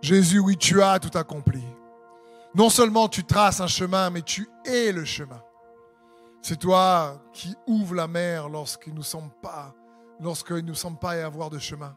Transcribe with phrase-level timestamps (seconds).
[0.00, 1.62] Jésus, oui, tu as tout accompli.
[2.54, 5.42] Non seulement tu traces un chemin, mais tu es le chemin.
[6.40, 9.02] C'est toi qui ouvres la mer lorsqu'il nous
[9.42, 9.74] pas,
[10.20, 11.96] lorsqu'il ne nous semble pas y avoir de chemin.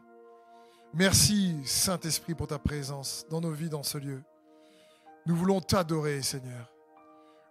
[0.94, 4.22] Merci, Saint-Esprit, pour ta présence dans nos vies, dans ce lieu.
[5.24, 6.70] Nous voulons t'adorer, Seigneur.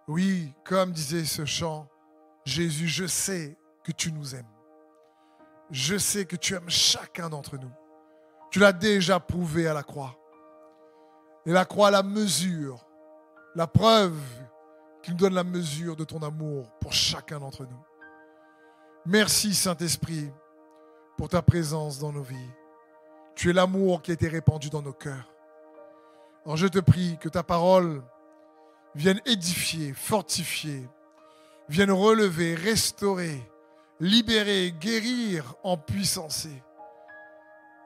[0.06, 1.88] Oui, comme disait ce chant,
[2.44, 4.46] Jésus, je sais que tu nous aimes.
[5.70, 7.72] Je sais que tu aimes chacun d'entre nous.
[8.50, 10.14] Tu l'as déjà prouvé à la croix.
[11.46, 12.86] Et la croix, la mesure,
[13.54, 14.18] la preuve
[15.02, 17.84] qui nous donne la mesure de ton amour pour chacun d'entre nous.
[19.04, 20.30] Merci, Saint-Esprit,
[21.16, 22.50] pour ta présence dans nos vies.
[23.34, 25.28] Tu es l'amour qui a été répandu dans nos cœurs.
[26.44, 28.02] Alors je te prie que ta parole
[28.94, 30.88] vienne édifier, fortifier,
[31.68, 33.42] vienne relever, restaurer,
[34.00, 36.62] libérer, guérir, en puissancer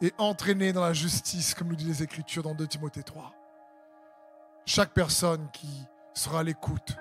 [0.03, 3.36] et entraîner dans la justice, comme nous dit les Écritures dans 2 Timothée 3.
[4.67, 5.69] Chaque personne qui
[6.13, 6.97] sera à l'écoute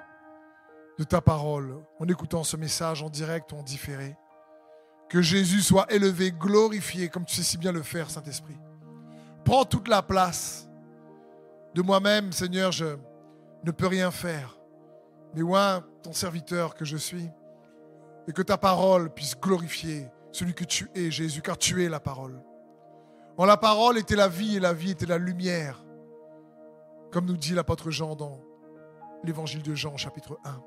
[1.00, 4.16] de ta parole, en écoutant ce message en direct ou en différé,
[5.10, 8.58] que Jésus soit élevé, glorifié, comme tu sais si bien le faire, Saint-Esprit.
[9.44, 10.70] Prends toute la place.
[11.74, 12.98] De moi-même, Seigneur, je
[13.64, 14.58] ne peux rien faire.
[15.34, 17.30] Mais moi, ton serviteur que je suis,
[18.28, 22.00] et que ta parole puisse glorifier celui que tu es, Jésus, car tu es la
[22.00, 22.42] parole.
[23.38, 25.85] En la parole était la vie et la vie était la lumière,
[27.16, 28.42] comme nous dit l'apôtre Jean dans
[29.24, 30.62] l'évangile de Jean, chapitre 1.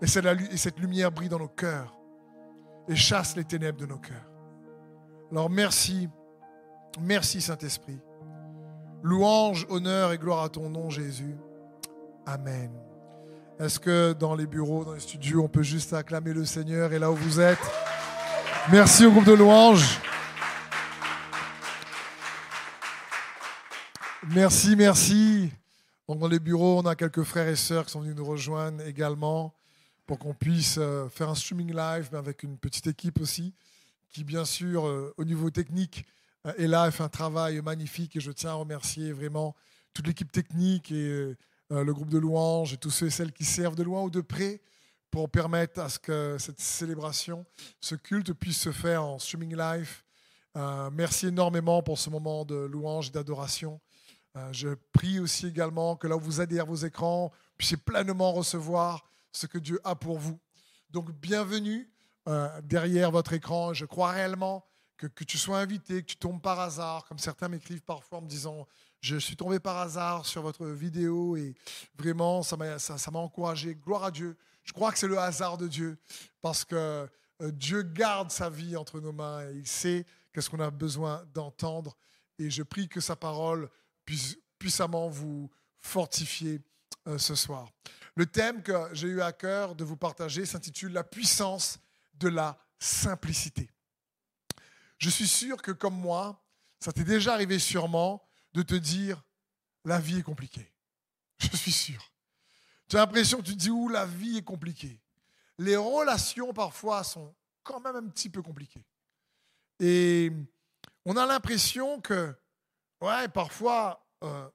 [0.00, 1.94] Et cette lumière brille dans nos cœurs
[2.88, 4.32] et chasse les ténèbres de nos cœurs.
[5.30, 6.08] Alors merci,
[6.98, 8.00] merci Saint-Esprit.
[9.02, 11.36] Louange, honneur et gloire à ton nom, Jésus.
[12.24, 12.70] Amen.
[13.58, 16.98] Est-ce que dans les bureaux, dans les studios, on peut juste acclamer le Seigneur et
[16.98, 17.60] là où vous êtes?
[18.72, 20.00] Merci au groupe de louanges.
[24.32, 25.50] Merci, merci.
[26.06, 29.52] Dans les bureaux, on a quelques frères et sœurs qui sont venus nous rejoindre également
[30.06, 33.52] pour qu'on puisse euh, faire un streaming live, mais avec une petite équipe aussi,
[34.08, 36.04] qui bien sûr, euh, au niveau technique,
[36.46, 38.14] euh, est là et fait un travail magnifique.
[38.14, 39.56] Et je tiens à remercier vraiment
[39.94, 41.34] toute l'équipe technique et
[41.70, 44.20] le groupe de louanges et tous ceux et celles qui servent de loin ou de
[44.20, 44.60] près
[45.10, 47.44] pour permettre à ce que cette célébration,
[47.80, 50.02] ce culte puisse se faire en streaming live.
[50.92, 53.80] merci énormément pour ce moment de louange et d'adoration.
[54.52, 59.04] Je prie aussi également que là où vous êtes derrière vos écrans, puissiez pleinement recevoir
[59.32, 60.38] ce que Dieu a pour vous.
[60.90, 61.90] Donc bienvenue
[62.28, 63.72] euh, derrière votre écran.
[63.72, 64.64] Je crois réellement
[64.96, 68.22] que, que, tu sois invité, que tu tombes par hasard, comme certains m'écrivent parfois en
[68.22, 68.66] me disant,
[69.00, 71.54] je suis tombé par hasard sur votre vidéo et
[71.96, 73.74] vraiment, ça m'a ça encouragé.
[73.74, 74.36] Gloire à Dieu.
[74.62, 75.98] Je crois que c'est le hasard de Dieu
[76.42, 77.08] parce que
[77.42, 81.24] euh, Dieu garde sa vie entre nos mains et il sait qu'est-ce qu'on a besoin
[81.32, 81.96] d'entendre.
[82.38, 83.70] Et je prie que sa parole
[84.58, 86.60] puissamment vous fortifier
[87.08, 87.68] euh, ce soir.
[88.14, 91.78] Le thème que j'ai eu à cœur de vous partager s'intitule La puissance
[92.14, 93.70] de la simplicité.
[94.98, 96.44] Je suis sûr que comme moi,
[96.78, 98.22] ça t'est déjà arrivé sûrement
[98.52, 99.22] de te dire
[99.84, 100.70] la vie est compliquée.
[101.38, 102.12] Je suis sûr.
[102.88, 105.00] Tu as l'impression que tu te dis où la vie est compliquée.
[105.58, 108.84] Les relations parfois sont quand même un petit peu compliquées.
[109.78, 110.32] Et
[111.04, 112.34] on a l'impression que,
[113.00, 114.48] ouais, parfois, euh,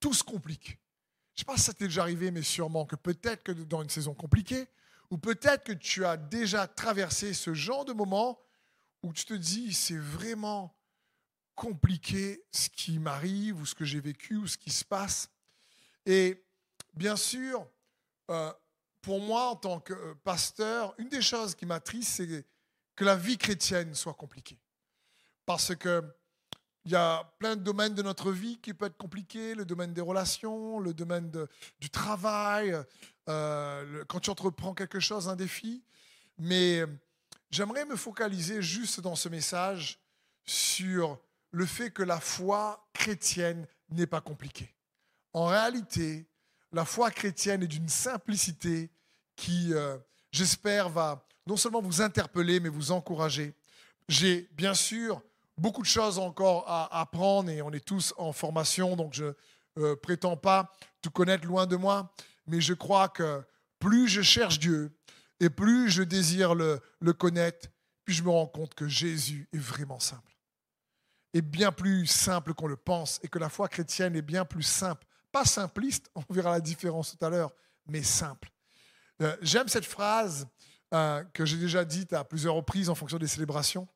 [0.00, 0.68] tout se complique.
[0.68, 3.82] Je ne sais pas si ça t'est déjà arrivé, mais sûrement que peut-être que dans
[3.82, 4.66] une saison compliquée,
[5.10, 8.40] ou peut-être que tu as déjà traversé ce genre de moment
[9.02, 10.76] où tu te dis, c'est vraiment
[11.54, 15.30] compliqué ce qui m'arrive, ou ce que j'ai vécu, ou ce qui se passe.
[16.06, 16.44] Et
[16.94, 17.68] bien sûr,
[18.30, 18.52] euh,
[19.00, 22.46] pour moi, en tant que pasteur, une des choses qui m'attriste, c'est
[22.96, 24.58] que la vie chrétienne soit compliquée.
[25.44, 26.02] Parce que
[26.84, 29.94] il y a plein de domaines de notre vie qui peuvent être compliqués, le domaine
[29.94, 31.30] des relations, le domaine
[31.80, 32.76] du travail,
[33.28, 35.82] euh, quand tu entreprends quelque chose, un défi.
[36.38, 36.84] Mais
[37.50, 39.98] j'aimerais me focaliser juste dans ce message
[40.44, 41.18] sur
[41.52, 44.74] le fait que la foi chrétienne n'est pas compliquée.
[45.32, 46.26] En réalité,
[46.72, 48.90] la foi chrétienne est d'une simplicité
[49.36, 49.96] qui, euh,
[50.32, 53.54] j'espère, va non seulement vous interpeller, mais vous encourager.
[54.08, 55.22] J'ai bien sûr
[55.58, 59.32] beaucoup de choses encore à apprendre et on est tous en formation, donc je
[59.78, 60.72] euh, prétends pas
[61.02, 62.12] tout connaître loin de moi,
[62.46, 63.42] mais je crois que
[63.78, 64.96] plus je cherche Dieu
[65.40, 66.80] et plus je désire le,
[67.12, 67.68] connaître,
[68.04, 70.32] plus je me rends compte que Jésus est vraiment simple.
[71.32, 74.62] Et bien plus simple qu'on le pense et que la foi chrétienne est bien plus
[74.62, 75.06] simple.
[75.32, 77.52] Pas simpliste, on verra la différence tout à l'heure,
[77.86, 78.50] mais simple.
[79.20, 80.46] Euh, j'aime cette phrase
[80.92, 83.88] euh, que j'ai déjà dite à plusieurs reprises en fonction des célébrations.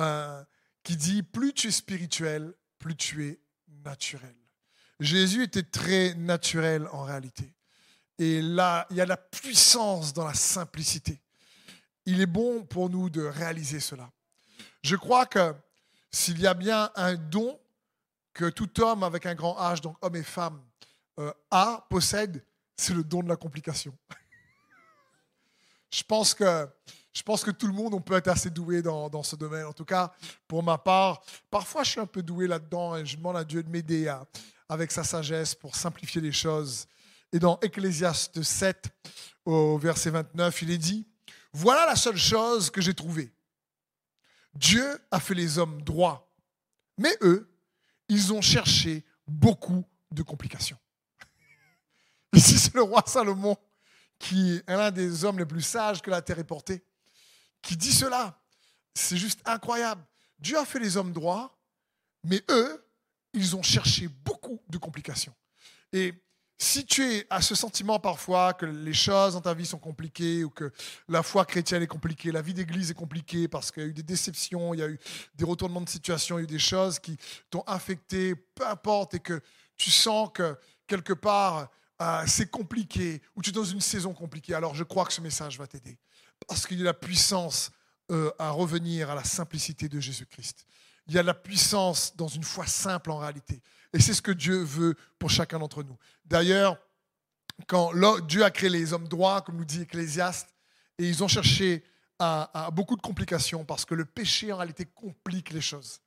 [0.00, 0.44] Euh,
[0.82, 3.40] qui dit plus tu es spirituel, plus tu es
[3.84, 4.34] naturel.
[5.00, 7.54] Jésus était très naturel en réalité.
[8.18, 11.20] Et là, il y a la puissance dans la simplicité.
[12.06, 14.10] Il est bon pour nous de réaliser cela.
[14.82, 15.54] Je crois que
[16.10, 17.58] s'il y a bien un don
[18.34, 20.62] que tout homme avec un grand H, donc homme et femme,
[21.18, 22.44] euh, a, possède,
[22.76, 23.96] c'est le don de la complication.
[25.90, 26.68] je, pense que,
[27.14, 29.66] je pense que tout le monde, on peut être assez doué dans, ce domaine.
[29.66, 30.12] En tout cas,
[30.48, 33.62] pour ma part, parfois je suis un peu doué là-dedans et je demande à Dieu
[33.62, 34.12] de m'aider
[34.68, 36.86] avec sa sagesse pour simplifier les choses.
[37.32, 38.88] Et dans Ecclésiaste 7,
[39.44, 41.06] au verset 29, il est dit,
[41.52, 43.32] voilà la seule chose que j'ai trouvée.
[44.54, 46.32] Dieu a fait les hommes droits,
[46.98, 47.48] mais eux,
[48.08, 50.78] ils ont cherché beaucoup de complications.
[52.32, 53.56] Ici, c'est le roi Salomon,
[54.18, 56.84] qui est l'un des hommes les plus sages que la terre ait porté,
[57.64, 58.38] qui dit cela.
[58.94, 60.04] C'est juste incroyable.
[60.38, 61.58] Dieu a fait les hommes droits,
[62.22, 62.84] mais eux,
[63.32, 65.34] ils ont cherché beaucoup de complications.
[65.92, 66.14] Et
[66.56, 70.44] si tu es à ce sentiment parfois que les choses dans ta vie sont compliquées
[70.44, 70.72] ou que
[71.08, 73.92] la foi chrétienne est compliquée, la vie d'église est compliquée parce qu'il y a eu
[73.92, 74.98] des déceptions, il y a eu
[75.34, 77.16] des retournements de situation, il y a eu des choses qui
[77.50, 79.40] t'ont affecté, peu importe, et que
[79.76, 80.56] tu sens que
[80.86, 81.70] quelque part
[82.00, 85.20] euh, c'est compliqué ou tu es dans une saison compliquée, alors je crois que ce
[85.20, 85.98] message va t'aider
[86.48, 87.70] parce qu'il y a la puissance
[88.10, 90.66] euh, à revenir à la simplicité de Jésus-Christ.
[91.06, 93.60] Il y a la puissance dans une foi simple en réalité.
[93.92, 95.96] Et c'est ce que Dieu veut pour chacun d'entre nous.
[96.24, 96.78] D'ailleurs,
[97.66, 97.92] quand
[98.26, 100.48] Dieu a créé les hommes droits, comme nous dit Ecclésiaste,
[100.98, 101.84] et ils ont cherché
[102.18, 106.00] à, beaucoup de complications parce que le péché en réalité complique les choses.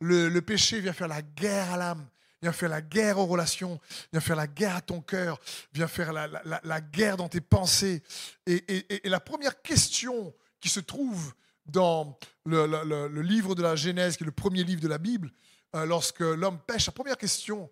[0.00, 2.06] Le, péché vient faire la guerre à l'âme,
[2.42, 3.80] vient faire la guerre aux relations,
[4.12, 5.40] vient faire la guerre à ton cœur,
[5.72, 8.02] vient faire la, guerre dans tes pensées.
[8.46, 11.34] Et, et, la première question qui se trouve
[11.66, 15.30] dans le, livre de la Genèse, qui est le premier livre de la Bible,
[15.74, 17.70] euh, lorsque l'homme pêche, la première question,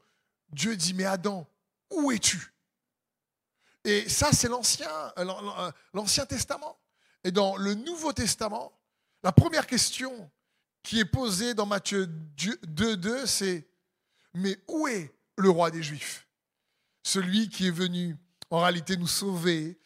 [0.50, 1.46] Dieu dit, mais Adam,
[1.90, 2.54] où es-tu?
[3.84, 6.78] Et ça, c'est l'Ancien, euh, euh, l'Ancien Testament.
[7.24, 8.72] Et dans le Nouveau Testament,
[9.22, 10.30] la première question
[10.82, 13.66] qui est posée dans Matthieu 2.2, c'est,
[14.34, 16.26] mais où est le roi des Juifs?
[17.02, 18.16] Celui qui est venu
[18.50, 19.78] en réalité nous sauver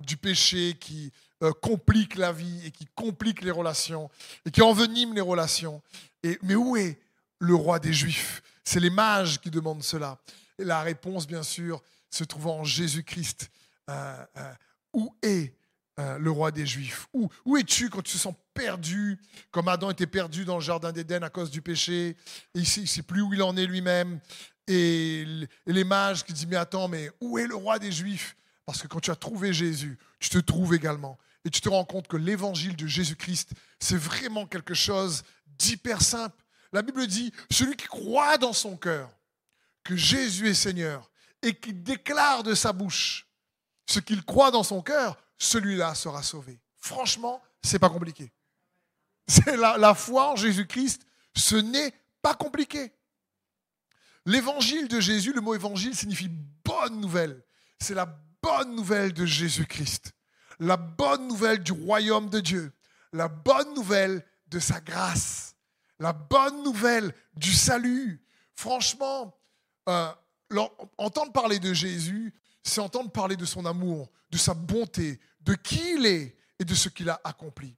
[0.00, 1.12] du péché qui
[1.60, 4.10] complique la vie et qui complique les relations
[4.46, 5.82] et qui envenime les relations.
[6.22, 6.98] Et, mais où est
[7.38, 8.42] le roi des Juifs?
[8.64, 10.18] C'est les mages qui demandent cela.
[10.58, 13.50] Et la réponse, bien sûr, se trouve en Jésus-Christ.
[13.88, 14.52] Euh, euh,
[14.92, 15.54] où est
[15.98, 17.08] euh, le roi des Juifs?
[17.12, 19.18] Où, où es-tu quand tu te sens perdu,
[19.50, 22.16] comme Adam était perdu dans le jardin d'Éden à cause du péché,
[22.54, 24.20] et il ne sait plus où il en est lui-même,
[24.66, 25.26] et,
[25.66, 28.36] les mages qui disent, mais attends, mais où est le roi des Juifs?
[28.64, 31.18] Parce que quand tu as trouvé Jésus, tu te trouves également.
[31.44, 33.50] Et tu te rends compte que l'évangile de Jésus-Christ,
[33.80, 36.44] c'est vraiment quelque chose d'hyper simple.
[36.72, 39.10] La Bible dit, celui qui croit dans son cœur
[39.82, 41.10] que Jésus est Seigneur
[41.42, 43.26] et qui déclare de sa bouche
[43.86, 46.60] ce qu'il croit dans son cœur, celui-là sera sauvé.
[46.76, 48.30] Franchement, c'est pas compliqué.
[49.30, 51.02] C'est la, foi en Jésus-Christ,
[51.36, 52.92] ce n'est pas compliqué.
[54.26, 56.28] L'évangile de Jésus, le mot évangile signifie
[56.64, 57.42] bonne nouvelle.
[57.78, 58.06] C'est la
[58.42, 60.12] bonne nouvelle de Jésus-Christ.
[60.58, 62.72] La bonne nouvelle du royaume de Dieu.
[63.12, 65.50] La bonne nouvelle de sa grâce
[66.00, 68.24] la bonne nouvelle du salut.
[68.54, 69.38] Franchement,
[69.88, 70.10] euh,
[70.98, 72.34] entendre parler de Jésus,
[72.64, 76.74] c'est entendre parler de son amour, de sa bonté, de qui il est et de
[76.74, 77.74] ce qu'il a accompli.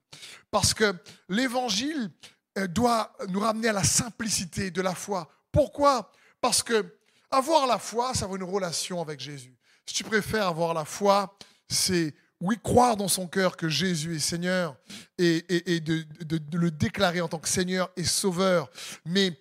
[0.51, 0.95] Parce que
[1.29, 2.11] l'évangile
[2.59, 5.31] euh, doit nous ramener à la simplicité de la foi.
[5.51, 6.11] Pourquoi?
[6.41, 6.99] Parce que
[7.31, 9.57] avoir la foi, c'est avoir une relation avec Jésus.
[9.87, 11.35] Si tu préfères avoir la foi,
[11.69, 14.77] c'est oui, croire dans son cœur que Jésus est Seigneur
[15.17, 16.05] et, de,
[16.53, 18.69] le déclarer en tant que Seigneur et Sauveur.
[19.07, 19.41] Mais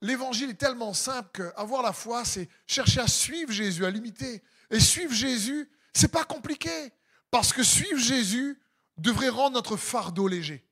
[0.00, 4.40] l'évangile est tellement simple qu'avoir la foi, c'est chercher à suivre Jésus, à l'imiter.
[4.70, 6.92] Et suivre Jésus, c'est pas compliqué.
[7.32, 8.60] Parce que suivre Jésus
[8.98, 10.68] devrait rendre notre fardeau léger.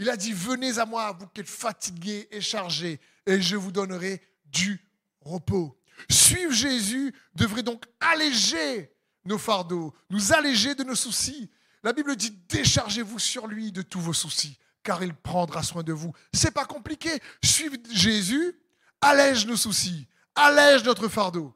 [0.00, 3.70] Il a dit, venez à moi, vous qui êtes fatigués et chargés, et je vous
[3.70, 4.84] donnerai du
[5.20, 5.80] repos.
[6.10, 8.92] Suivre Jésus devrait donc alléger
[9.24, 11.48] nos fardeaux, nous alléger de nos soucis.
[11.84, 15.92] La Bible dit déchargez-vous sur lui de tous vos soucis, car il prendra soin de
[15.92, 16.12] vous.
[16.32, 17.10] C'est pas compliqué.
[17.42, 18.52] Suivre Jésus
[19.00, 21.54] allège nos soucis, allège notre fardeau.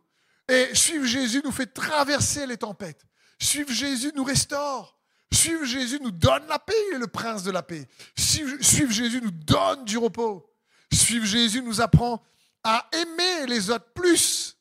[0.49, 3.05] Et suivre Jésus nous fait traverser les tempêtes.
[3.43, 4.97] Suivre Jésus nous restaure.
[5.33, 7.89] Suivre Jésus nous donne la paix, il est le prince de la paix.
[8.17, 10.49] Suivre Jésus nous donne du repos.
[10.93, 12.23] Suivre Jésus nous apprend
[12.63, 14.57] à aimer les autres plus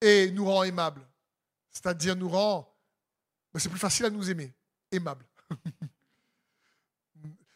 [0.00, 1.06] et nous rend aimables.
[1.70, 2.74] C'est-à-dire nous rend,
[3.56, 4.52] c'est plus facile à nous aimer,
[4.90, 5.24] aimable.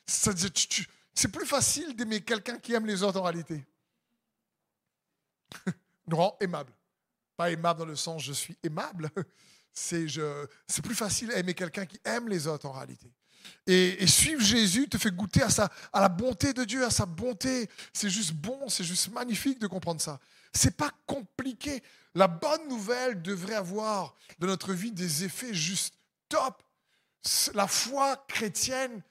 [0.07, 0.51] C'est-à-dire,
[1.13, 3.67] c'est plus facile d'aimer quelqu'un qui aime les autres en réalité.
[6.07, 6.73] nous rend aimables.
[7.37, 9.11] Pas aimable dans le sens je suis aimable,
[9.73, 13.11] c'est plus facile aimer quelqu'un qui aime les autres en réalité.
[13.67, 17.69] Et, suivre Jésus te fait goûter à, la bonté de Dieu, à sa bonté.
[17.93, 20.19] C'est juste bon, c'est juste magnifique de comprendre ça.
[20.53, 21.83] C'est pas compliqué.
[22.15, 25.95] La bonne nouvelle devrait avoir dans notre vie des effets juste
[26.29, 26.62] top.
[27.55, 29.03] La foi chrétienne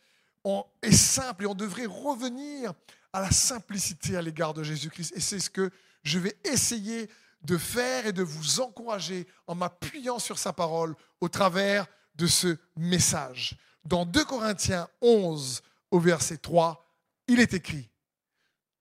[0.81, 2.73] est simple et on devrait revenir
[3.13, 5.13] à la simplicité à l'égard de Jésus-Christ.
[5.15, 5.71] Et c'est ce que
[6.03, 7.09] je vais essayer
[7.41, 12.57] de faire et de vous encourager en m'appuyant sur sa parole au travers de ce
[12.75, 13.57] message.
[13.85, 16.85] Dans 2 Corinthiens 11 au verset 3,
[17.27, 17.89] il est écrit,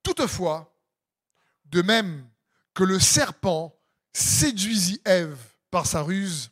[0.02, 0.74] Toutefois,
[1.66, 2.28] de même
[2.74, 3.74] que le serpent
[4.12, 5.38] séduisit Ève
[5.70, 6.50] par sa ruse,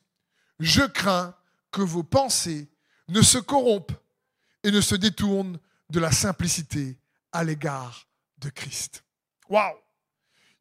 [0.60, 1.34] je crains
[1.70, 2.68] que vos pensées
[3.08, 3.92] ne se corrompent
[4.62, 5.58] et ne se détournent
[5.90, 6.98] de la simplicité
[7.32, 8.08] à l'égard
[8.38, 9.04] de Christ.
[9.48, 9.76] Waouh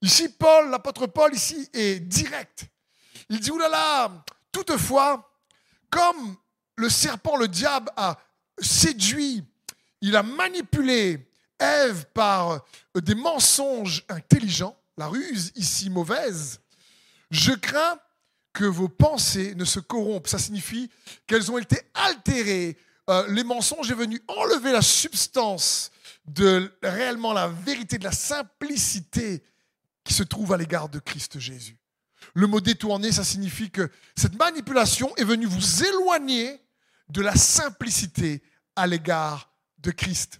[0.06, 2.68] Ici, Paul, l'apôtre Paul, ici, est direct.
[3.28, 5.34] Il dit, oulala, toutefois,
[5.90, 6.36] comme
[6.76, 8.16] le serpent, le diable, a
[8.60, 9.44] séduit,
[10.02, 16.60] il a manipulé Ève par des mensonges intelligents, la ruse ici mauvaise,
[17.32, 17.98] je crains
[18.54, 20.28] que vos pensées ne se corrompent.
[20.28, 20.88] Ça signifie
[21.26, 22.78] qu'elles ont été altérées.
[23.10, 25.92] Euh, les mensonges sont venus enlever la substance
[26.28, 29.42] de réellement la vérité, de la simplicité
[30.06, 31.78] qui se trouve à l'égard de Christ Jésus.
[32.34, 36.62] Le mot détourné, ça signifie que cette manipulation est venue vous éloigner
[37.10, 38.42] de la simplicité
[38.76, 40.40] à l'égard de Christ.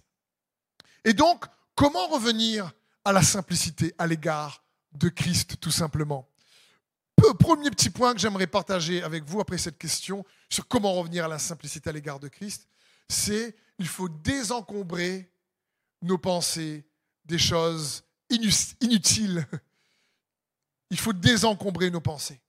[1.04, 1.44] Et donc,
[1.74, 2.72] comment revenir
[3.04, 6.28] à la simplicité à l'égard de Christ, tout simplement?
[7.38, 11.28] Premier petit point que j'aimerais partager avec vous après cette question sur comment revenir à
[11.28, 12.68] la simplicité à l'égard de Christ,
[13.08, 15.30] c'est il faut désencombrer
[16.02, 16.84] nos pensées
[17.24, 19.46] des choses inutiles.
[20.90, 22.40] Il faut désencombrer nos pensées.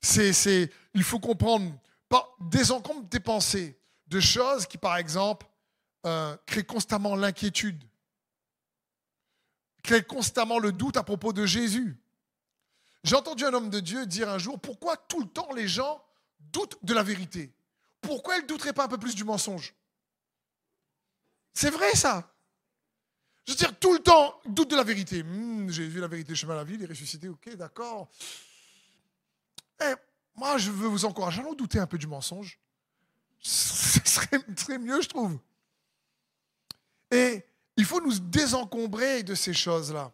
[0.00, 1.72] C'est, il faut comprendre,
[2.08, 5.46] pas, désencombre tes pensées de choses qui, par exemple,
[6.04, 7.82] euh, créent constamment l'inquiétude,
[9.82, 11.98] créent constamment le doute à propos de Jésus.
[13.02, 16.04] J'ai entendu un homme de Dieu dire un jour, pourquoi tout le temps les gens
[16.38, 17.52] doutent de la vérité?
[18.00, 19.74] Pourquoi ils ne douteraient pas un peu plus du mensonge?
[21.54, 22.35] C'est vrai ça.
[23.46, 25.22] Je veux dire, tout le temps, doute de la vérité.
[25.22, 28.08] Hmm, j'ai vu la vérité chemin à la vie, il est ressuscité, ok, d'accord.
[29.80, 29.94] Eh,
[30.34, 32.58] moi, je veux vous encourager nous douter un peu du mensonge.
[33.40, 35.38] Ce serait, mieux, je trouve.
[37.10, 37.44] Et
[37.76, 40.12] il faut nous désencombrer de ces choses-là.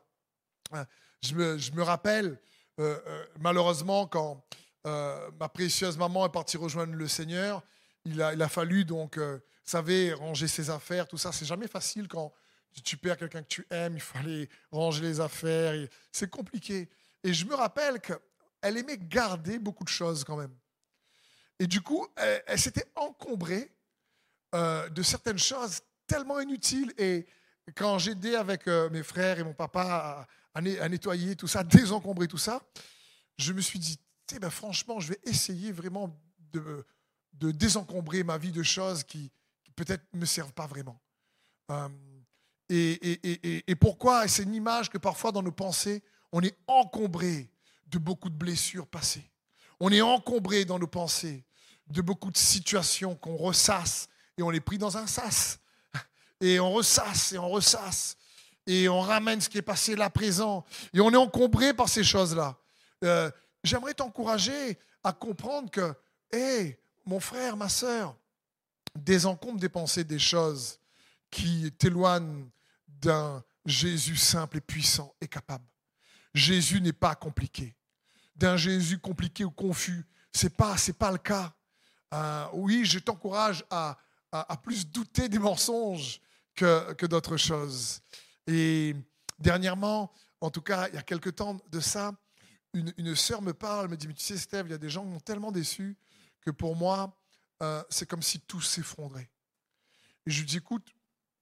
[1.22, 2.38] Je me, je me rappelle,
[2.78, 4.44] euh, euh, malheureusement, quand
[4.86, 7.62] euh, ma précieuse maman est partie rejoindre le Seigneur,
[8.04, 11.32] il a, il a fallu donc, vous savez, ranger ses affaires, tout ça.
[11.32, 12.32] C'est jamais facile quand
[12.80, 15.74] tu perds quelqu'un que tu aimes, il faut aller ranger les affaires.
[16.10, 16.88] C'est compliqué.
[17.22, 20.54] Et je me rappelle qu'elle aimait garder beaucoup de choses quand même.
[21.58, 23.70] Et du coup, elle, s'était encombrée
[24.54, 26.92] euh, de certaines choses tellement inutiles.
[26.96, 27.26] Et
[27.74, 32.38] quand j'aidais avec euh, mes frères et mon papa à, nettoyer tout ça, désencombrer tout
[32.38, 32.62] ça,
[33.36, 33.98] je me suis dit,
[34.40, 36.18] ben, franchement, je vais essayer vraiment
[36.52, 36.86] de,
[37.34, 39.30] de désencombrer ma vie de choses qui,
[39.76, 41.00] peut-être ne me servent pas vraiment.
[41.70, 41.88] Euh,
[42.74, 46.02] et, pourquoi C'est une image que parfois dans nos pensées,
[46.32, 47.50] on est encombré
[47.86, 49.28] de beaucoup de blessures passées.
[49.80, 51.44] On est encombré dans nos pensées
[51.88, 55.58] de beaucoup de situations qu'on ressasse et on les pris dans un sas.
[56.40, 58.16] Et on ressasse et on ressasse.
[58.66, 60.64] Et on ramène ce qui est passé là présent.
[60.92, 62.56] Et on est encombré par ces choses-là.
[63.04, 63.30] Euh,
[63.62, 65.94] j'aimerais t'encourager à comprendre que,
[66.32, 68.16] hé, mon frère, ma soeur,
[68.96, 70.80] désencombre des pensées des choses
[71.30, 72.48] qui t'éloignent
[73.02, 75.66] d'un Jésus simple et puissant et capable.
[76.32, 77.76] Jésus n'est pas compliqué.
[78.34, 81.54] D'un Jésus compliqué ou confus, ce n'est pas, pas le cas.
[82.14, 83.98] Euh, oui, je t'encourage à,
[84.30, 86.20] à, plus douter des mensonges
[86.54, 88.00] que, que d'autres choses.
[88.46, 88.96] Et
[89.38, 92.12] dernièrement, en tout cas, il y a quelque temps de ça,
[92.74, 94.90] une, une sœur me parle, me dit, mais tu sais, Steve, il y a des
[94.90, 95.96] gens qui m'ont tellement déçu
[96.40, 97.14] que pour moi,
[97.62, 99.30] euh, c'est comme si tout s'effondrait.
[100.26, 100.92] Et je lui dis, écoute,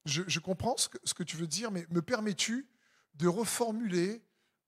[0.04, 2.66] je, comprends ce que, tu veux dire, mais me permets-tu
[3.14, 4.23] de reformuler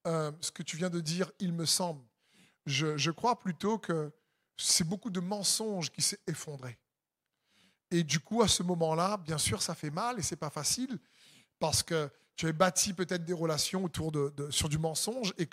[0.06, 2.04] euh, ce que tu viens de dire, il me semble?
[2.66, 4.12] Je, crois plutôt que
[4.56, 6.78] c'est beaucoup de mensonges qui s'est effondré.
[7.90, 10.98] Et du coup, à ce moment-là, bien sûr, ça fait mal et c'est pas facile
[11.58, 15.48] parce que tu as bâti peut-être des relations autour de, sur du mensonge et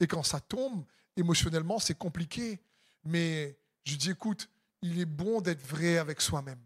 [0.00, 0.84] et quand ça tombe,
[1.16, 2.60] émotionnellement, c'est compliqué.
[3.04, 4.48] Mais je dis, écoute,
[4.82, 6.60] il est bon d'être vrai avec soi-même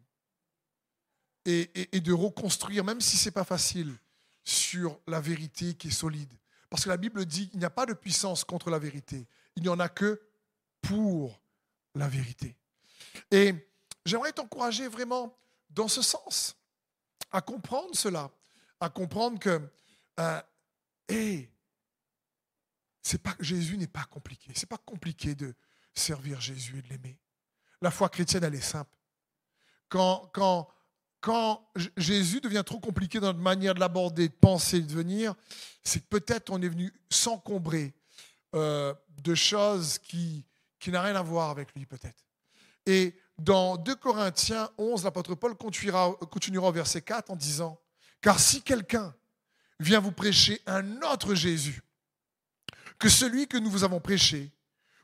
[1.49, 3.97] et, de reconstruire, même si ce n'est pas facile,
[4.45, 6.33] sur la vérité qui est solide.
[6.71, 9.27] Parce que la Bible dit qu'il n'y a pas de puissance contre la vérité.
[9.57, 10.21] Il n'y en a que
[10.83, 11.41] pour
[11.95, 12.57] la vérité.
[13.31, 13.55] Et
[14.05, 15.37] j'aimerais t'encourager vraiment
[15.71, 16.57] dans ce sens,
[17.31, 18.31] à comprendre cela,
[18.81, 19.61] à comprendre que
[20.21, 20.41] euh,
[23.23, 24.53] pas, Jésus n'est pas compliqué.
[24.55, 25.55] C'est pas compliqué de
[25.95, 27.19] servir Jésus et de l'aimer.
[27.81, 28.91] La foi chrétienne, elle est simple.
[29.89, 30.69] Quand, quand,
[31.21, 35.35] quand Jésus devient trop compliqué dans notre manière de l'aborder, de penser, de venir,
[35.83, 37.95] c'est que peut-être on est venu s'encombrer
[38.55, 40.45] euh, de choses qui,
[40.79, 42.25] qui n'ont rien à voir avec lui, peut-être.
[42.87, 47.79] Et dans 2 Corinthiens 11, l'apôtre Paul continuera, continuera au verset 4 en disant,
[48.21, 49.15] Car si quelqu'un
[49.81, 51.83] vient vous prêcher un autre Jésus
[52.99, 54.53] que celui que nous vous avons prêché,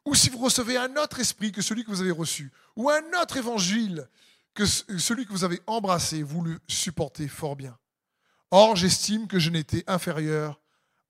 [0.04, 3.02] ou si vous recevez un autre esprit que celui que vous avez reçu, ou un
[3.20, 4.08] autre évangile
[4.54, 7.76] que celui que vous avez embrassé, vous le supportez fort bien.
[8.50, 10.60] Or, j'estime que je n'étais inférieur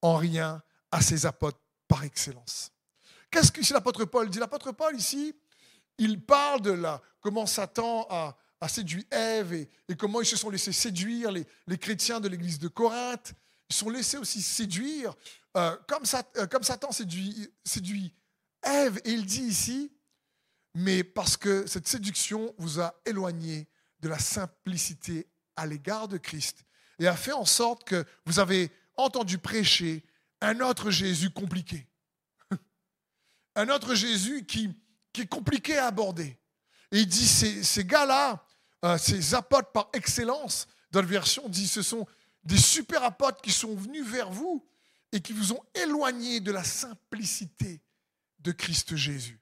[0.01, 2.73] en rien à ces apôtres par excellence.
[3.31, 4.31] Qu'est-ce que l'apôtre Paul?
[4.31, 5.35] Dit L'apôtre Paul, ici,
[5.99, 8.37] il parle de la, comment Satan a,
[8.69, 12.69] séduit Ève et, comment ils se sont laissés séduire, les, les chrétiens de l'église de
[12.69, 13.35] Corinthe.
[13.69, 15.15] Ils sont laissés aussi séduire,
[15.57, 16.05] euh, comme,
[16.39, 18.15] euh, comme, Satan séduit, séduit
[18.63, 19.01] Ève.
[19.05, 19.93] Et il dit ici,
[20.75, 23.69] mais parce que cette séduction vous a éloigné
[24.01, 26.65] de la simplicité à l'égard de Christ
[26.99, 30.05] et a fait en sorte que vous avez entendu prêcher
[30.41, 31.87] un autre Jésus compliqué.
[33.55, 34.75] un autre Jésus qui,
[35.19, 36.39] est compliqué à aborder.
[36.91, 38.45] Et il dit, ces, ces gars-là,
[38.85, 42.07] euh, ces apôtres par excellence, dans la version, dit, ce sont
[42.43, 44.67] des super apôtres qui sont venus vers vous
[45.13, 47.81] et qui vous ont éloigné de la simplicité
[48.41, 49.41] de Christ Jésus.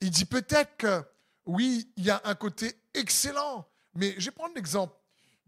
[0.00, 1.04] Il dit peut-être que
[1.46, 4.94] oui, il y a un côté excellent, mais je vais prendre l'exemple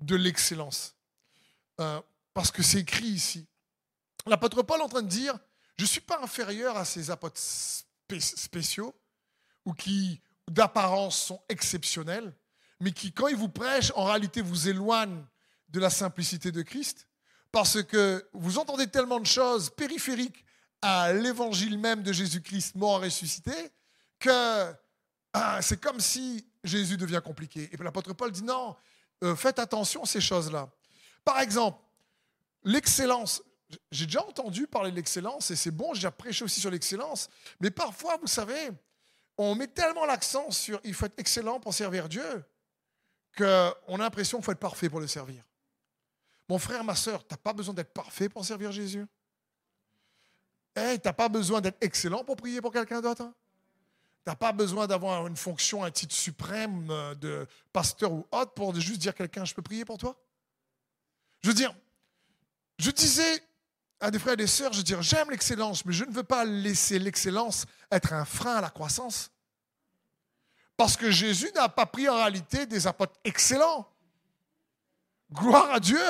[0.01, 0.95] de l'excellence,
[1.81, 2.01] euh,
[2.35, 3.47] parce que c'est écrit ici.
[4.27, 5.37] L'apôtre Paul est en train de dire,
[5.77, 7.41] je ne suis pas inférieur à ces apôtres
[8.09, 8.95] spéciaux,
[9.65, 12.33] ou qui d'apparence sont exceptionnels,
[12.81, 15.25] mais qui, quand ils vous prêchent, en réalité vous éloignent
[15.69, 17.09] de la simplicité de Christ,
[17.53, 20.45] parce que vous entendez tellement de choses périphériques
[20.81, 23.53] à l'évangile même de Jésus-Christ mort et ressuscité,
[24.19, 24.75] que
[25.33, 27.69] ah, c'est comme si Jésus devient compliqué.
[27.73, 28.77] Et l'apôtre Paul dit non,
[29.25, 30.69] euh, faites attention à ces choses-là.
[31.25, 31.79] Par exemple,
[32.65, 33.43] l'excellence.
[33.91, 37.29] J'ai déjà entendu parler de l'excellence et c'est bon, j'ai prêché aussi sur l'excellence.
[37.61, 38.71] Mais parfois, vous savez,
[39.37, 42.45] on met tellement l'accent sur il faut être excellent pour servir Dieu
[43.37, 45.45] qu'on a l'impression qu'il faut être parfait pour le servir.
[46.49, 49.07] Mon frère, ma soeur, tu n'as pas besoin d'être parfait pour servir Jésus.
[50.75, 53.31] Hey, tu n'as pas besoin d'être excellent pour prier pour quelqu'un d'autre.
[54.29, 58.53] Tu n'as pas besoin d'avoir une fonction, un titre suprême euh, de pasteur ou autre
[58.53, 60.23] pour juste dire à quelqu'un, je peux prier pour toi?
[61.41, 61.75] Je veux dire,
[62.79, 63.43] je disais
[64.01, 66.25] à des frères et des sœurs, je veux dire, j'aime l'excellence, mais je ne veux
[66.25, 69.31] pas laisser l'excellence être un frein à la croissance.
[70.77, 73.91] Parce que Jésus n'a pas pris en réalité des apôtres excellents.
[75.33, 76.05] Gloire à Dieu.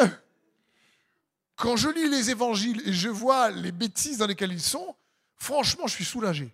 [1.54, 4.96] Quand je lis les évangiles et je vois les bêtises dans lesquelles ils sont,
[5.36, 6.52] franchement, je suis soulagé.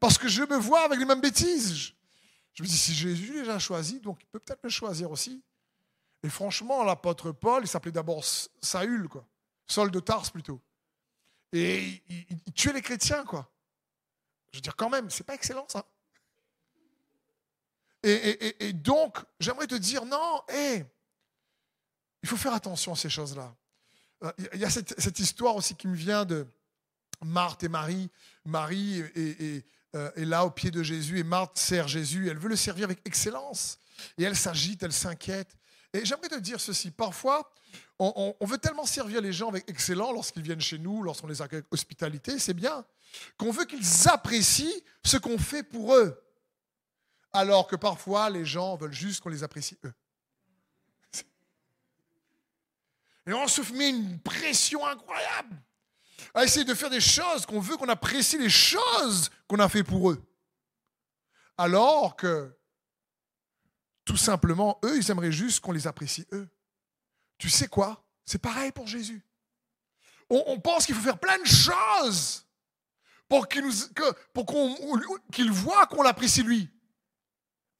[0.00, 1.92] Parce que je me vois avec les mêmes bêtises.
[2.54, 5.42] Je me dis, si Jésus les a choisis, donc il peut peut-être me choisir aussi.
[6.22, 8.24] Et franchement, l'apôtre Paul, il s'appelait d'abord
[8.60, 9.26] Saül, quoi.
[9.66, 10.60] Saul de Tars plutôt.
[11.52, 13.50] Et il, tuait les chrétiens, quoi.
[14.52, 15.86] Je veux dire, quand même, c'est pas excellent ça.
[18.02, 20.84] Et, donc, j'aimerais te dire, non, hé,
[22.22, 23.54] il faut faire attention à ces choses-là.
[24.24, 26.46] Euh, il y a cette, histoire aussi qui me vient de
[27.22, 28.10] Marthe et Marie.
[28.44, 29.64] Marie est,
[29.96, 32.28] euh, est, là au pied de Jésus et Marthe sert Jésus.
[32.28, 33.78] Elle veut le servir avec excellence.
[34.18, 35.56] Et elle s'agite, elle s'inquiète.
[35.92, 36.90] Et j'aimerais te dire ceci.
[36.90, 37.52] Parfois,
[37.98, 41.58] on, veut tellement servir les gens avec excellence lorsqu'ils viennent chez nous, lorsqu'on les accueille
[41.58, 42.84] avec hospitalité, c'est bien,
[43.36, 44.72] qu'on veut qu'ils apprécient
[45.04, 46.18] ce qu'on fait pour eux.
[47.32, 49.92] Alors que parfois, les gens veulent juste qu'on les apprécie eux.
[53.26, 55.62] Et on se met une pression incroyable
[56.34, 59.84] à essayer de faire des choses qu'on veut qu'on apprécie les choses qu'on a fait
[59.84, 60.22] pour eux.
[61.58, 62.56] Alors que,
[64.04, 66.48] tout simplement, eux, ils aimeraient juste qu'on les apprécie eux.
[67.38, 68.04] Tu sais quoi?
[68.24, 69.24] C'est pareil pour Jésus.
[70.28, 72.46] On, pense qu'il faut faire plein de choses
[73.28, 73.64] pour qu'il
[75.32, 76.70] qu'il voit qu'on l'apprécie lui.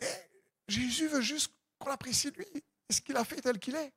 [0.01, 0.31] Mais
[0.67, 2.47] Jésus veut juste qu'on l'apprécie lui.
[2.89, 3.93] est ce qu'il a fait tel qu'il est.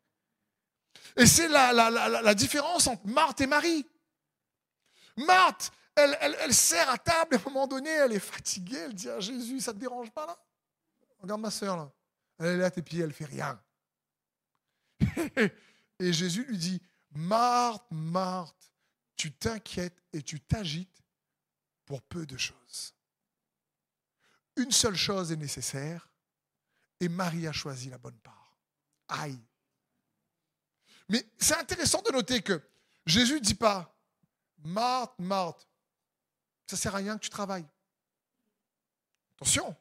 [1.18, 3.86] Et c'est la, différence entre Marthe et Marie.
[5.17, 8.93] Marthe, elle, elle, sert à table, et à un moment donné, elle est fatiguée, elle
[8.93, 10.38] dit à Jésus, ça ne te dérange pas là?
[11.19, 11.91] Regarde ma soeur là.
[12.39, 13.62] Elle est là à tes pieds, elle fait rien.
[15.99, 18.71] et Jésus lui dit, Marthe, Marthe,
[19.15, 21.02] tu t'inquiètes et tu t'agites
[21.86, 22.95] pour peu de choses.
[24.56, 26.10] Une seule chose est nécessaire
[26.99, 28.58] et Marie a choisi la bonne part.
[29.08, 29.39] Aïe.
[31.10, 32.62] Mais c'est intéressant de noter que
[33.06, 33.93] Jésus ne dit pas,
[34.63, 35.67] Marthe, Marthe,
[36.67, 37.67] ça ne sert à rien que tu travailles.
[39.36, 39.76] Attention,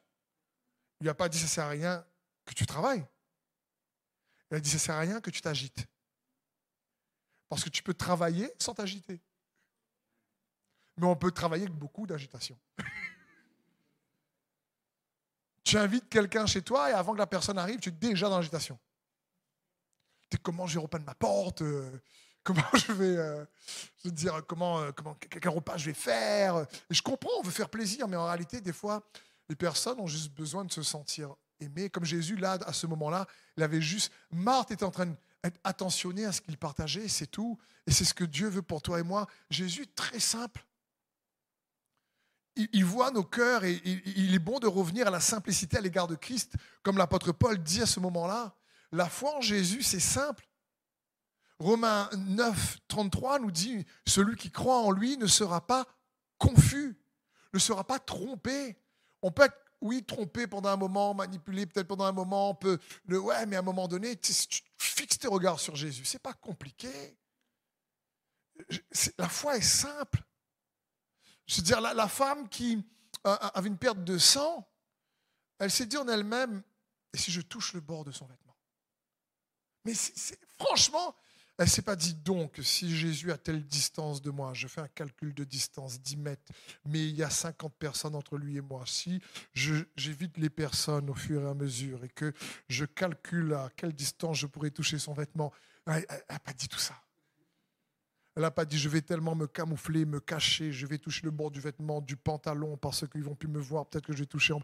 [0.99, 2.05] il n'a pas dit ça sert à rien
[2.45, 3.05] que tu travailles.
[4.51, 5.85] Il a dit ça sert à rien que tu t'agites.
[7.49, 9.21] Parce que tu peux travailler sans t'agiter.
[10.97, 12.59] Mais on peut travailler avec beaucoup d'agitation.
[15.63, 18.37] tu invites quelqu'un chez toi et avant que la personne arrive, tu es déjà dans
[18.37, 18.79] l'agitation.
[20.29, 22.01] Tu comment je vais ma porte euh,
[22.43, 23.45] Comment je vais, euh,
[24.03, 27.51] je dire, comment, euh, comment, quel repas je vais faire Et je comprends, on veut
[27.51, 29.01] faire plaisir, mais en réalité, des fois,
[29.49, 31.89] les personnes ont juste besoin de se sentir aimées.
[31.89, 34.11] Comme Jésus, là, à ce moment-là, il avait juste.
[34.31, 37.57] Marthe était en train d'être attentionnée à ce qu'il partageait, c'est tout.
[37.87, 39.27] Et c'est ce que Dieu veut pour toi et moi.
[39.49, 40.65] Jésus, très simple
[42.55, 46.07] il, voit nos cœurs et il, est bon de revenir à la simplicité à l'égard
[46.07, 48.55] de Christ, comme l'apôtre Paul dit à ce moment-là.
[48.91, 50.47] La foi en Jésus, c'est simple.
[51.59, 55.85] Romains 9, 33 nous dit, celui qui croit en lui ne sera pas
[56.37, 56.97] confus,
[57.53, 58.77] ne sera pas trompé.
[59.21, 62.79] On peut être, oui, trompé pendant un moment, manipulé peut-être pendant un moment, on peut,
[63.05, 64.33] le, ouais, mais à un moment donné, tu,
[64.77, 66.05] fixes tes regards sur Jésus.
[66.05, 66.89] C'est pas compliqué.
[69.17, 70.23] La foi est simple.
[71.47, 72.83] Je veux dire, la, femme qui
[73.25, 74.67] euh, avait une perte de sang,
[75.59, 76.63] elle s'est dit en elle-même,
[77.13, 78.55] et si je touche le bord de son vêtement?
[79.85, 79.93] Mais
[80.57, 81.15] franchement,
[81.59, 84.81] elle ne s'est pas dit donc, si Jésus a telle distance de moi, je fais
[84.81, 86.51] un calcul de distance, 10 mètres,
[86.85, 88.83] mais il y a 50 personnes entre lui et moi.
[88.87, 89.21] Si
[89.53, 92.33] j'évite les personnes au fur et à mesure et que
[92.69, 95.53] je calcule à quelle distance je pourrais toucher son vêtement,
[95.85, 96.95] elle n'a pas dit tout ça.
[98.35, 101.31] Elle n'a pas dit je vais tellement me camoufler, me cacher, je vais toucher le
[101.31, 104.25] bord du vêtement, du pantalon parce qu'ils vont plus me voir, peut-être que je vais
[104.25, 104.55] toucher.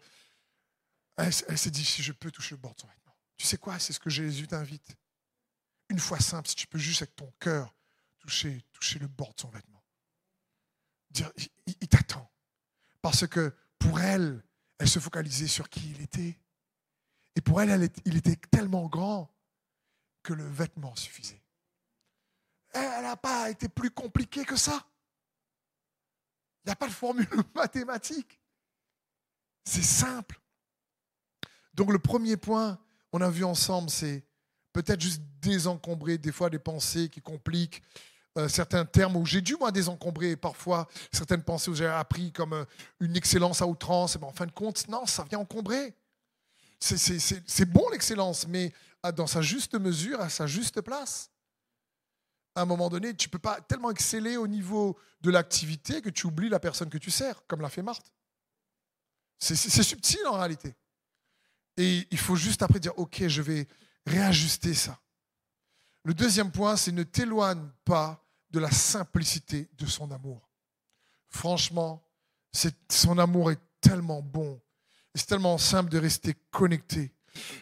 [1.17, 3.15] Elle, s'est dit si je peux toucher le bord de son vêtement.
[3.38, 4.97] Tu sais quoi C'est ce que Jésus t'invite.
[5.89, 7.73] Une fois simple, si tu peux juste avec ton cœur
[8.19, 9.84] toucher, toucher le bord de son vêtement.
[11.12, 11.32] Dire,
[11.65, 12.30] il, t'attend.
[13.02, 14.43] Parce que pour elle,
[14.78, 16.39] elle se focalisait sur qui il était.
[17.36, 19.34] Et pour elle il était tellement grand
[20.21, 21.41] que le vêtement suffisait
[22.73, 24.86] elle n'a pas été plus compliquée que ça.
[26.63, 28.39] Il n'y a pas de formule mathématique.
[29.63, 30.39] C'est simple.
[31.73, 32.80] Donc le premier point,
[33.12, 34.25] on a vu ensemble, c'est
[34.82, 37.82] peut-être juste désencombrer des fois des pensées qui compliquent
[38.38, 42.54] euh, certains termes où j'ai dû moi désencombrer parfois certaines pensées où j'ai appris comme
[42.54, 42.65] euh,
[43.00, 44.18] une excellence à outrance.
[44.20, 45.94] Mais en fin de compte, non, ça vient encombrer.
[46.80, 48.72] C'est bon l'excellence, mais
[49.15, 51.30] dans sa juste mesure, à sa juste place
[52.56, 56.10] à un moment donné, tu ne peux pas tellement exceller au niveau de l'activité que
[56.10, 58.12] tu oublies la personne que tu sers, comme l'a fait Marthe.
[59.39, 60.76] C'est subtil en réalité.
[61.78, 63.68] Et il faut juste après dire, OK, je vais
[64.10, 65.00] réajuster ça.
[66.04, 70.50] Le deuxième point, c'est ne t'éloigne pas de la simplicité de son amour.
[71.30, 72.04] Franchement,
[72.89, 74.60] son amour est tellement bon.
[75.13, 77.12] C'est tellement simple de rester connecté.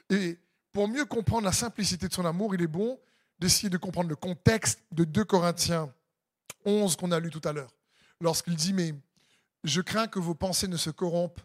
[0.09, 0.37] Et
[0.71, 2.99] pour mieux comprendre la simplicité de son amour, il est bon
[3.39, 5.93] d'essayer de comprendre le contexte de 2 Corinthiens
[6.65, 7.71] 11 qu'on a lu tout à l'heure.
[8.21, 8.93] Lorsqu'il dit, mais
[9.63, 11.41] je crains que vos pensées ne se corrompent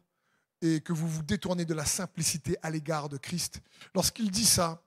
[0.60, 3.60] et que vous vous détournez de la simplicité à l'égard de Christ.
[3.94, 4.82] Lorsqu'il dit ça,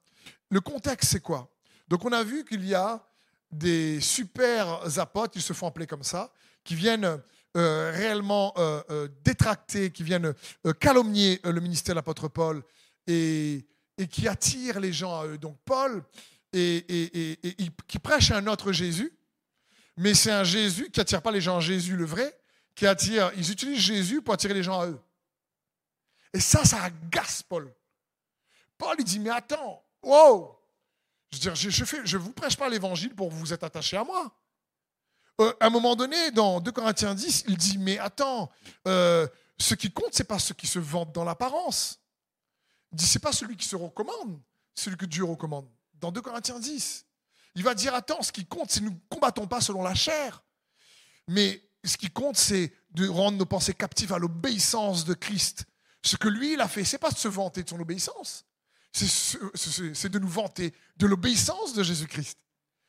[0.50, 1.52] le contexte, c'est quoi?
[1.88, 3.06] Donc on a vu qu'il y a
[3.52, 6.32] des super apôtres, ils se font appeler comme ça,
[6.64, 7.22] qui viennent
[7.58, 10.34] euh, réellement euh, euh, détracter, qui viennent
[10.80, 12.62] calomnier le ministère de l'apôtre Paul
[13.08, 13.66] et,
[14.10, 15.38] qui attirent les gens à eux.
[15.38, 16.04] Donc Paul,
[16.52, 16.86] et,
[17.88, 19.14] qui prêche un autre Jésus,
[19.96, 22.38] mais c'est un Jésus qui attire pas les gens Jésus le vrai,
[22.76, 25.00] qui attire, ils utilisent Jésus pour attirer les gens à eux.
[26.34, 27.74] Et ça, ça agace Paul.
[28.78, 30.58] Paul, il dit, mais attends, wow,
[31.32, 34.32] je veux dire, je ne vous prêche pas l'évangile pour vous être attaché à moi.
[35.42, 38.50] Euh, à un moment donné, dans 2 Corinthiens 10, il dit, mais attends,
[38.88, 42.00] euh, ce qui compte, ce n'est pas ce qui se vante dans l'apparence.
[42.92, 44.40] Il dit, ce n'est pas celui qui se recommande,
[44.76, 47.06] celui que Dieu recommande dans 2 Corinthiens 10.
[47.56, 49.96] Il va dire, attends, ce qui compte, c'est que nous ne combattons pas selon la
[49.96, 50.44] chair,
[51.28, 55.66] mais ce qui compte, c'est de rendre nos pensées captives à l'obéissance de Christ.
[56.02, 58.46] Ce que lui, il a fait, c'est pas de se vanter de son obéissance,
[58.96, 62.38] c'est de nous vanter de l'obéissance de Jésus-Christ.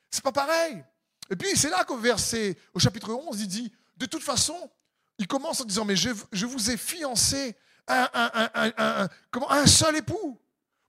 [0.09, 0.83] C'est pas pareil.
[1.29, 4.57] Et puis c'est là qu'au verset, au chapitre 11, il dit, de toute façon,
[5.17, 7.55] il commence en disant, mais je, vous ai fiancé
[7.87, 9.09] à un,
[9.49, 10.39] un seul époux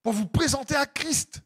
[0.02, 1.40] pour vous présenter à Christ.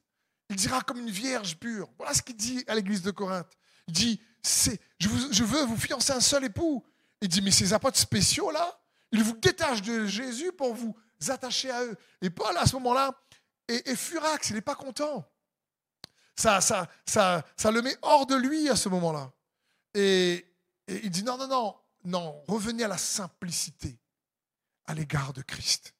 [0.50, 1.88] Il dira comme une vierge pure.
[1.96, 3.56] Voilà ce qu'il dit à l'église de Corinthe.
[3.88, 6.84] Il dit, je, je veux vous fiancer un seul époux.
[7.22, 8.78] Il dit, mais ces apôtres spéciaux là,
[9.12, 10.94] ils vous détachent de Jésus pour vous
[11.28, 11.96] attacher à eux.
[12.20, 13.14] Et Paul, à ce moment-là,
[13.68, 15.28] est, furax, il n'est pas content.
[16.36, 19.32] Ça, ça, ça, ça le met hors de lui à ce moment-là.
[19.94, 20.46] Et,
[20.88, 23.98] et il dit, non, non, non, non, revenez à la simplicité
[24.86, 25.94] à l'égard de Christ.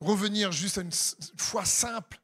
[0.00, 0.92] Revenir juste à une
[1.36, 2.20] foi simple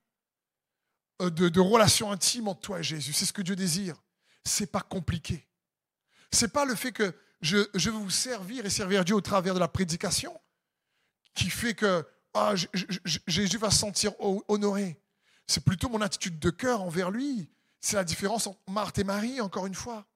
[1.23, 3.13] euh, de, de relation intime entre toi et Jésus.
[3.13, 3.97] C'est ce que Dieu désire.
[4.45, 5.47] C'est pas compliqué.
[6.33, 9.55] C'est pas le fait que je, je, veux vous servir et servir Dieu au travers
[9.55, 10.39] de la prédication
[11.35, 12.55] qui fait que ah,
[13.27, 14.13] Jésus va se sentir
[14.49, 15.01] honoré.
[15.47, 17.51] C'est plutôt mon attitude de cœur envers lui.
[17.81, 20.07] C'est la différence entre Marthe et Marie, encore une fois.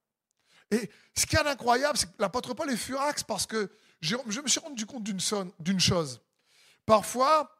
[0.70, 4.48] Et ce qui est incroyable, c'est que l'apôtre Paul est furax parce que je, me
[4.48, 6.20] suis rendu compte d'une chose.
[6.86, 7.50] Parfois,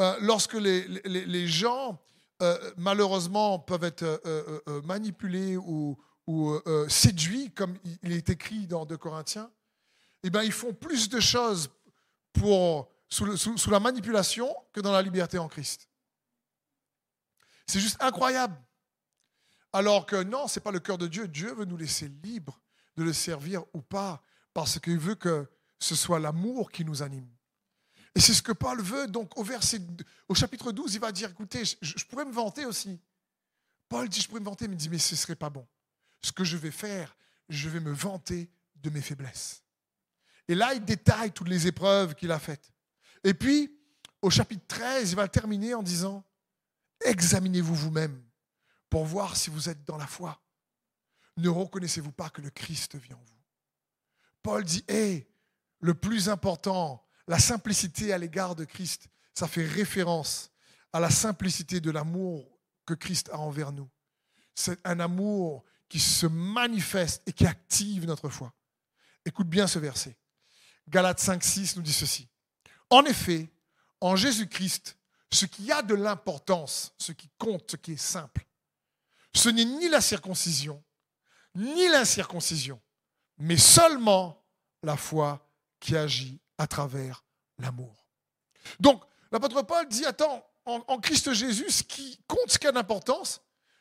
[0.00, 2.00] euh, lorsque les, gens,
[2.42, 8.96] euh, malheureusement, peuvent être euh, manipulés ou, ou séduits, comme il est écrit dans 2
[8.96, 9.50] Corinthiens,
[10.22, 11.70] eh bien, ils font plus de choses
[12.32, 15.88] pour, sous, la manipulation que dans la liberté en Christ.
[17.66, 18.56] C'est juste incroyable.
[19.72, 21.28] Alors que non, ce n'est pas le cœur de Dieu.
[21.28, 22.60] Dieu veut nous laisser libres
[22.96, 24.22] de le servir ou pas,
[24.54, 25.46] parce qu'il veut que
[25.78, 27.28] ce soit l'amour qui nous anime.
[28.14, 29.06] Et c'est ce que Paul veut.
[29.06, 29.80] Donc au, verset,
[30.28, 32.98] au chapitre 12, il va dire, écoutez, je, pourrais me vanter aussi.
[33.88, 35.66] Paul dit, je pourrais me vanter, mais il dit, mais ce ne serait pas bon.
[36.22, 37.14] Ce que je vais faire,
[37.48, 39.62] je vais me vanter de mes faiblesses.
[40.48, 42.72] Et là, il détaille toutes les épreuves qu'il a faites.
[43.24, 43.70] Et puis,
[44.20, 46.24] au chapitre 13, il va terminer en disant,
[47.04, 48.22] examinez-vous vous-même
[48.88, 50.40] pour voir si vous êtes dans la foi.
[51.36, 53.42] Ne reconnaissez-vous pas que le Christ vit en vous?
[54.42, 55.28] Paul dit, hé,
[55.80, 60.50] le plus important, la simplicité à l'égard de Christ, ça fait référence
[60.92, 63.88] à la simplicité de l'amour que Christ a envers nous.
[64.54, 68.52] C'est un amour qui se manifeste et qui active notre foi.
[69.24, 70.18] Écoute bien ce verset.
[70.88, 72.28] Galates 5, 6 nous dit ceci.
[72.92, 73.48] En effet,
[74.02, 74.98] en Jésus-Christ,
[75.30, 78.44] ce qui a de l'importance, ce qui compte, ce qui est simple,
[79.34, 80.84] ce n'est ni la circoncision,
[81.54, 82.78] ni l'incirconcision,
[83.38, 84.44] mais seulement
[84.82, 85.48] la foi
[85.80, 87.24] qui agit à travers
[87.58, 88.04] l'amour.
[88.78, 93.40] Donc, l'apôtre Paul dit, attends, en, Christ Jésus, ce qui compte, ce qui a d'importance,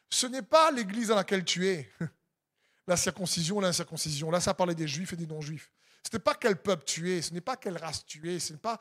[0.10, 1.92] ce n'est pas l'église dans laquelle tu es,
[2.88, 4.32] la circoncision, l'incirconcision.
[4.32, 5.70] Là, ça parlait des juifs et des non-juifs.
[6.04, 8.54] Ce n'est pas quel peuple tu es, ce n'est pas quelle race tu es, ce
[8.54, 8.80] n'est pas,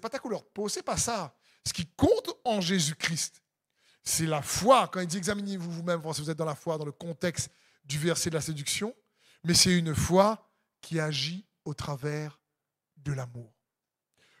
[0.00, 1.34] pas ta couleur de peau, ce n'est pas ça.
[1.66, 3.42] Ce qui compte en Jésus-Christ,
[4.02, 4.88] c'est la foi.
[4.88, 7.50] Quand il dit examinez-vous vous-même, si vous êtes dans la foi, dans le contexte
[7.84, 8.94] du verset de la séduction,
[9.44, 10.48] mais c'est une foi
[10.80, 12.40] qui agit au travers
[12.96, 13.52] de l'amour.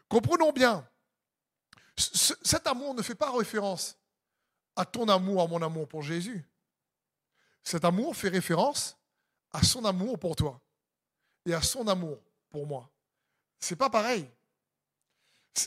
[0.08, 0.86] Comprenons bien,
[1.96, 3.96] cet amour ne fait pas référence
[4.74, 6.48] à ton amour, à mon amour pour Jésus.
[7.62, 8.96] Cet amour fait référence
[9.52, 10.60] à son amour pour toi
[11.46, 12.18] et à son amour
[12.50, 12.90] pour moi.
[13.58, 14.28] C'est pas pareil.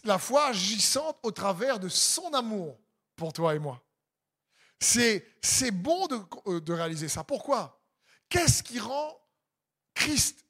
[0.04, 2.78] La foi agissante au travers de son amour
[3.16, 3.82] pour toi et moi.
[4.80, 6.08] C'est, bon
[6.48, 7.24] euh, de réaliser ça.
[7.24, 7.82] Pourquoi?
[8.30, 9.20] Qu'est-ce qui rend
[9.96, 10.46] Christ,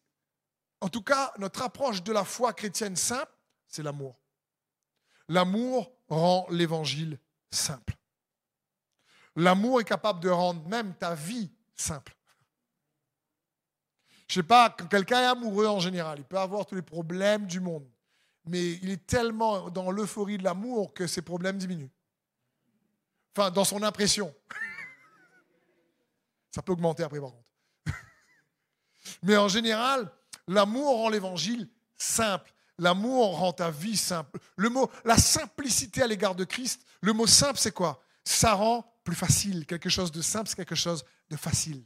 [0.81, 3.31] en tout cas notre approche de la foi chrétienne simple,
[3.67, 4.19] c'est l'amour.
[5.29, 7.19] L'amour rend l'évangile
[7.51, 7.95] simple.
[9.35, 12.14] L'amour est capable de rendre même ta vie simple.
[14.27, 17.45] Je sais pas, quand quelqu'un est amoureux en général, il peut avoir tous les problèmes
[17.45, 17.87] du monde,
[18.47, 21.91] mais il est tellement dans l'euphorie de l'amour que ses problèmes diminuent.
[23.35, 24.33] Enfin, dans son impression.
[26.51, 27.51] Ça peut augmenter après, par contre.
[29.23, 30.09] Mais en général,
[30.47, 32.53] l'amour rend l'évangile simple.
[32.77, 34.39] L'amour rend ta vie simple.
[34.55, 38.01] Le mot, la simplicité à l'égard de Christ, le mot simple, c'est quoi?
[38.23, 39.65] Ça rend plus facile.
[39.65, 41.83] Quelque chose de simple, c'est quelque chose de facile.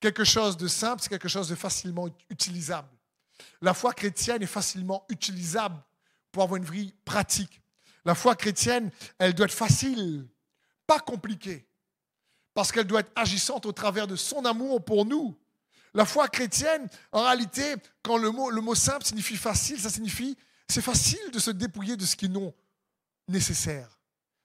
[0.00, 2.88] Quelque chose de simple, c'est quelque chose de facilement utilisable.
[3.60, 5.82] La foi chrétienne est facilement utilisable
[6.32, 7.60] pour avoir une vie pratique.
[8.04, 10.26] La foi chrétienne, elle doit être facile,
[10.86, 11.66] pas compliquée,
[12.54, 15.38] parce qu'elle doit être agissante au travers de son amour pour nous.
[15.92, 20.36] La foi chrétienne, en réalité, quand le mot, le mot simple signifie facile, ça signifie
[20.70, 22.54] c'est facile de se dépouiller de ce qui est non
[23.28, 23.98] nécessaire,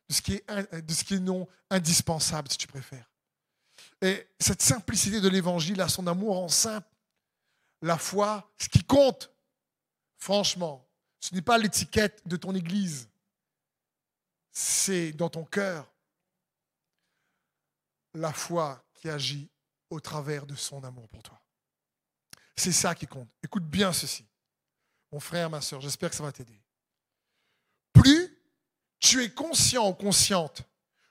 [0.09, 3.09] de ce qui est, de ce qui est non indispensable, si tu préfères.
[4.01, 6.87] Et cette simplicité de l'évangile à son amour en simple,
[7.81, 9.31] la foi, ce qui compte,
[10.17, 10.85] franchement,
[11.19, 13.09] ce n'est pas l'étiquette de ton église,
[14.51, 15.91] c'est dans ton cœur
[18.13, 19.49] la foi qui agit
[19.89, 21.41] au travers de son amour pour toi.
[22.55, 23.29] C'est ça qui compte.
[23.43, 24.25] Écoute bien ceci.
[25.11, 26.59] Mon frère, ma soeur, j'espère que ça va t'aider.
[27.93, 28.37] Plus
[28.99, 30.63] tu es conscient ou consciente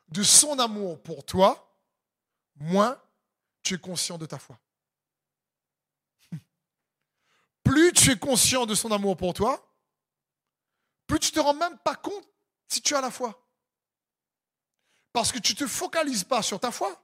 [0.08, 1.73] de son amour pour toi,
[2.56, 3.00] moins
[3.62, 4.58] tu es conscient de ta foi.
[7.64, 9.64] Plus tu es conscient de son amour pour toi,
[11.06, 12.26] plus tu ne te rends même pas compte
[12.68, 13.40] si tu as la foi.
[15.12, 17.00] Parce que tu ne te focalises pas sur ta foi,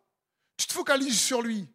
[0.57, 1.69] tu te focalises sur lui.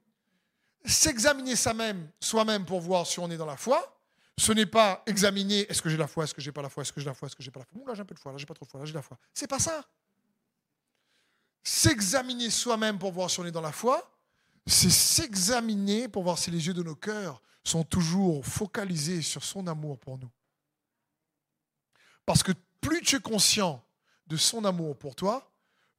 [0.83, 3.95] S'examiner soi-même soi pour voir si on est dans la foi,
[4.37, 6.81] ce n'est pas examiner est-ce que j'ai la foi, est-ce que j'ai pas la foi,
[6.81, 7.81] est-ce que j'ai la foi, est-ce que j'ai pas la foi.
[7.87, 9.01] Là j'ai un peu de foi, là j'ai pas trop de foi, là j'ai la
[9.01, 9.17] foi.
[9.33, 9.83] C'est pas ça.
[11.65, 14.11] S'examiner soi-même pour voir si on est dans la foi,
[14.67, 19.65] c'est s'examiner pour voir si les yeux de nos cœurs sont toujours focalisés sur son
[19.65, 20.29] amour pour nous.
[22.23, 23.83] Parce que plus tu es conscient
[24.27, 25.51] de son amour pour toi,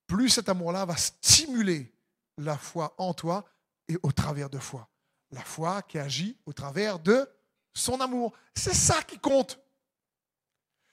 [0.07, 1.93] plus cet amour-là va stimuler
[2.39, 3.45] la foi en toi
[3.89, 4.89] et au travers de foi.
[5.33, 7.29] La foi qui agit au travers de
[7.75, 8.33] son amour.
[8.55, 9.59] C'est ça qui compte.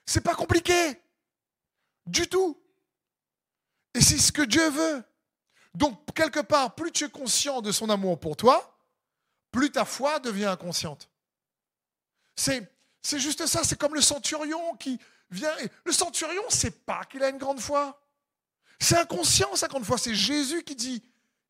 [0.06, 1.00] C'est pas compliqué.
[2.08, 2.60] Du tout.
[3.94, 5.04] Et c'est ce que Dieu veut.
[5.76, 8.78] Donc, quelque part, plus tu es conscient de son amour pour toi,
[9.52, 11.10] plus ta foi devient inconsciente.
[12.36, 15.54] C'est, c'est juste ça, c'est comme le centurion qui vient.
[15.86, 18.00] Le centurion, c'est pas qu'il a une grande foi.
[18.80, 19.98] C'est inconscient, sa grande foi.
[19.98, 21.04] C'est Jésus qui dit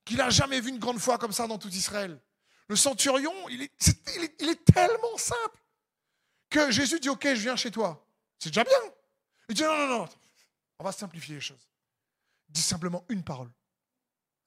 [0.05, 2.19] qu'il n'a jamais vu une grande foi comme ça dans tout Israël.
[2.67, 5.59] Le centurion, il est, tellement simple
[6.49, 8.05] que Jésus dit, OK, je viens chez toi.
[8.39, 8.77] C'est déjà bien.
[9.49, 10.09] Il dit, non, non, non,
[10.79, 11.67] on va simplifier les choses.
[12.53, 13.51] Dis simplement une parole.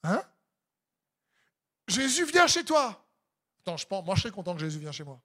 [0.04, 0.22] Hein?
[1.88, 3.04] Jésus vient chez toi.
[3.60, 5.20] Attends, je pense, moi je serais content que Jésus vienne chez moi.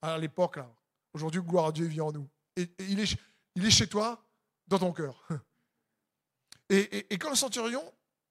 [0.00, 0.68] À l'époque, là.
[1.12, 2.28] Aujourd'hui, gloire à Dieu, il vient en nous.
[2.56, 3.16] Et, il, est,
[3.54, 4.22] il est chez toi,
[4.66, 5.26] dans ton cœur.
[6.68, 7.80] Et, et, quand le centurion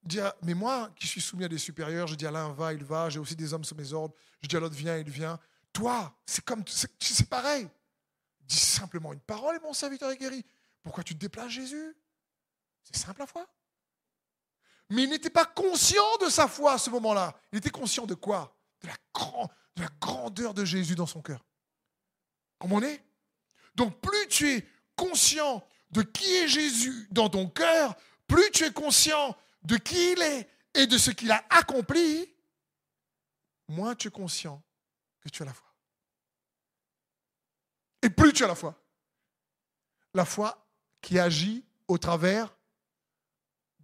[0.03, 2.83] dit, mais moi qui suis soumis à des supérieurs, je dis à l'un va, il
[2.83, 5.39] va, j'ai aussi des hommes sous mes ordres, je dis à l'autre viens, il vient.
[5.71, 7.69] Toi, c'est comme, c'est pareil.
[8.41, 10.45] Dis simplement une parole et mon serviteur est guéri.
[10.83, 11.95] Pourquoi tu te déplaces, Jésus?
[12.83, 13.47] C'est simple la foi.
[14.89, 17.35] Mais il n'était pas conscient de sa foi à ce moment-là.
[17.51, 18.55] Il était conscient de quoi?
[18.81, 18.93] De la,
[19.75, 21.43] de la grandeur de Jésus dans son cœur.
[22.59, 23.03] Comment on est
[23.75, 27.95] Donc plus tu es conscient de qui est Jésus dans ton cœur,
[28.27, 32.33] plus tu es conscient de qui il est et de ce qu'il a accompli,
[33.67, 34.61] moins tu es conscient
[35.21, 35.73] que tu as la foi.
[38.01, 38.75] Et plus tu as la foi.
[40.13, 40.67] La foi
[41.01, 42.54] qui agit au travers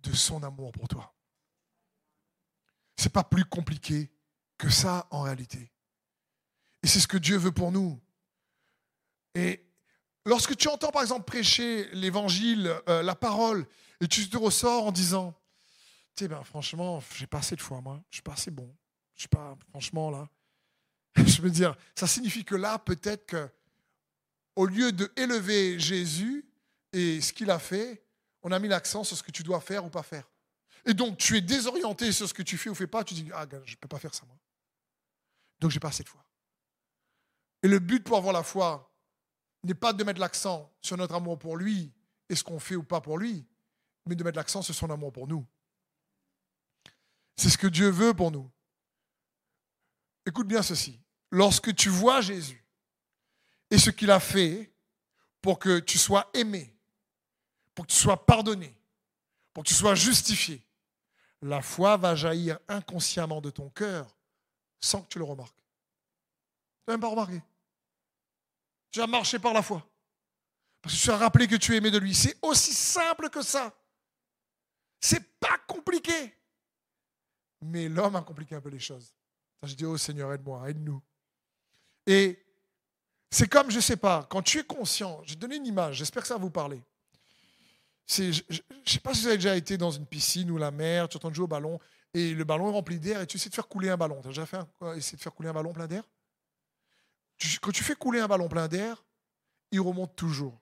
[0.03, 1.13] de son amour pour toi.
[2.97, 4.11] Ce n'est pas plus compliqué
[4.57, 5.71] que ça en réalité.
[6.83, 7.99] Et c'est ce que Dieu veut pour nous.
[9.35, 9.65] Et
[10.25, 13.65] lorsque tu entends par exemple prêcher l'évangile, euh, la parole,
[13.99, 15.33] et tu te ressors en disant,
[16.15, 18.75] tu sais, ben, franchement, j'ai pas assez de foi, moi, je suis pas assez bon,
[19.15, 20.29] je suis pas, franchement, là.
[21.15, 23.49] je veux dire, ça signifie que là, peut-être que,
[24.55, 25.11] au lieu de
[25.77, 26.45] Jésus
[26.93, 28.03] et ce qu'il a fait,
[28.43, 30.30] on a mis l'accent sur ce que tu dois faire ou pas faire.
[30.86, 33.30] Et donc, tu es désorienté sur ce que tu fais ou fais pas, tu dis,
[33.34, 34.36] ah, je ne peux pas faire ça, moi.
[35.60, 36.23] Donc, j'ai pas assez de foi.
[37.62, 38.91] Et le but pour avoir la foi
[39.63, 41.93] n'est pas de mettre l'accent sur notre amour pour lui
[42.30, 43.45] et ce qu'on fait ou pas pour lui,
[44.08, 45.45] mais de mettre l'accent sur son amour pour nous.
[47.36, 48.49] C'est ce que Dieu veut pour nous.
[50.25, 50.99] Écoute bien ceci.
[51.30, 52.65] Lorsque tu vois Jésus
[53.69, 54.73] et ce qu'il a fait
[55.41, 56.75] pour que tu sois aimé,
[57.81, 58.77] pour que tu sois pardonné,
[59.51, 60.63] pour que tu sois justifié,
[61.41, 64.15] la foi va jaillir inconsciemment de ton cœur
[64.79, 65.57] sans que tu le remarques.
[65.57, 67.41] Tu n'as même pas remarqué.
[68.91, 69.83] Tu as marché par la foi.
[70.79, 72.13] Parce que tu as rappelé que tu es de lui.
[72.13, 73.75] C'est aussi simple que ça.
[74.99, 76.35] C'est pas compliqué.
[77.61, 79.11] Mais l'homme a compliqué un peu les choses.
[79.63, 81.01] Je dis, oh Seigneur, aide-moi, aide-nous.
[82.05, 82.45] Et
[83.31, 86.21] c'est comme, je ne sais pas, quand tu es conscient, te donner une image, j'espère
[86.21, 86.83] que ça va vous parler
[88.12, 91.08] je ne sais pas si vous avez déjà été dans une piscine ou la mer,
[91.08, 91.80] tu entends jouer au ballon
[92.13, 94.21] et le ballon est rempli d'air et tu essaies de faire couler un ballon.
[94.21, 96.04] Tu as déjà fait quoi, essayer de faire couler un ballon plein d'air?
[97.62, 99.04] Quand tu fais couler un ballon plein d'air,
[99.71, 100.60] il remonte toujours.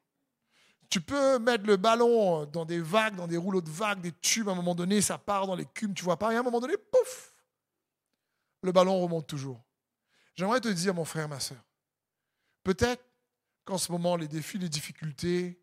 [0.89, 4.47] Tu peux mettre le ballon dans des vagues, dans des rouleaux de vagues, des tubes,
[4.47, 6.43] à un moment donné, ça part dans les cumes, tu vois pas, et à un
[6.43, 7.35] moment donné, pouf,
[8.63, 9.61] le ballon remonte toujours.
[10.35, 11.63] J'aimerais te dire, mon frère, ma soeur,
[12.63, 13.03] peut-être
[13.65, 15.59] qu'en ce moment, les défis, les difficultés,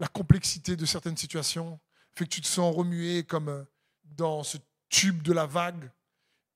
[0.00, 1.78] la complexité de certaines situations
[2.12, 3.64] fait que tu te sens remué comme euh,
[4.04, 4.56] dans ce
[4.88, 5.92] tube de la vague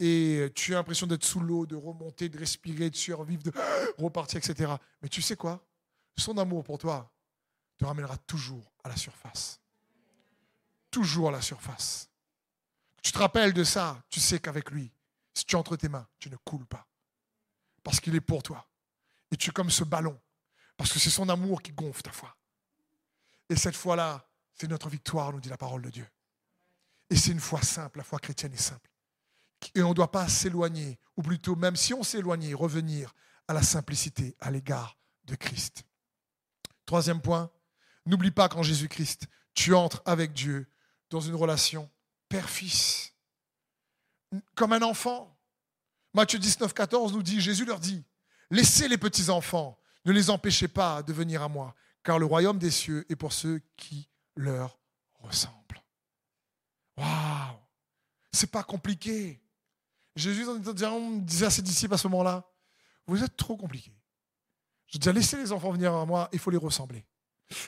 [0.01, 3.53] et euh, tu as l'impression d'être sous l'eau, de remonter, de respirer, de survivre, de
[3.99, 4.73] repartir, etc.
[5.03, 5.65] Mais tu sais quoi?
[6.17, 7.13] Son amour pour toi
[7.79, 9.61] te ramènera toujours à la surface.
[10.91, 12.11] Toujours à la surface.
[13.03, 14.91] Tu te rappelles de ça, tu sais qu'avec lui,
[15.35, 16.87] si tu entres tes mains, tu ne coules pas.
[17.83, 18.67] Parce qu'il est pour toi.
[19.31, 20.19] Et tu es comme ce ballon.
[20.77, 22.35] Parce que c'est son amour qui gonfle ta foi.
[23.49, 26.07] Et cette foi-là, c'est notre victoire, nous dit la parole de Dieu.
[27.11, 28.91] Et c'est une foi simple, la foi chrétienne est simple.
[29.75, 33.15] Et on ne doit pas s'éloigner, ou plutôt, même si on s'éloigne, revenir
[33.49, 35.85] à la simplicité à l'égard de Christ.
[36.87, 37.51] Troisième point,
[38.07, 40.69] n'oublie pas qu'en Jésus-Christ, tu entres avec Dieu
[41.11, 41.91] dans une relation
[42.29, 43.15] père-fils,
[44.55, 45.39] comme un enfant.
[46.13, 48.05] Matthieu 19, 14 nous dit, Jésus leur dit,
[48.51, 51.75] laissez les petits enfants, ne les empêchez pas de venir à moi,
[52.05, 54.79] car le royaume des cieux est pour ceux qui leur
[55.21, 55.83] ressemblent.
[56.97, 57.59] Waouh
[58.31, 59.41] C'est pas compliqué.
[60.15, 62.45] Jésus disait à ses disciples à ce moment-là,
[63.07, 63.97] vous êtes trop compliqués.
[64.87, 67.05] Je dis, laissez les enfants venir à moi, il faut les ressembler.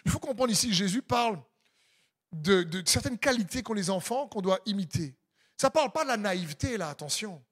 [0.05, 1.43] Il faut comprendre ici, Jésus parle
[2.32, 5.16] de, de certaines qualités qu'ont les enfants qu'on doit imiter.
[5.57, 7.43] Ça ne parle pas de la naïveté, là, attention.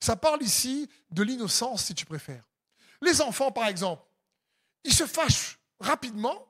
[0.00, 2.44] Ça parle ici de l'innocence, si tu préfères.
[3.00, 4.02] Les enfants, par exemple,
[4.84, 6.46] ils se fâchent rapidement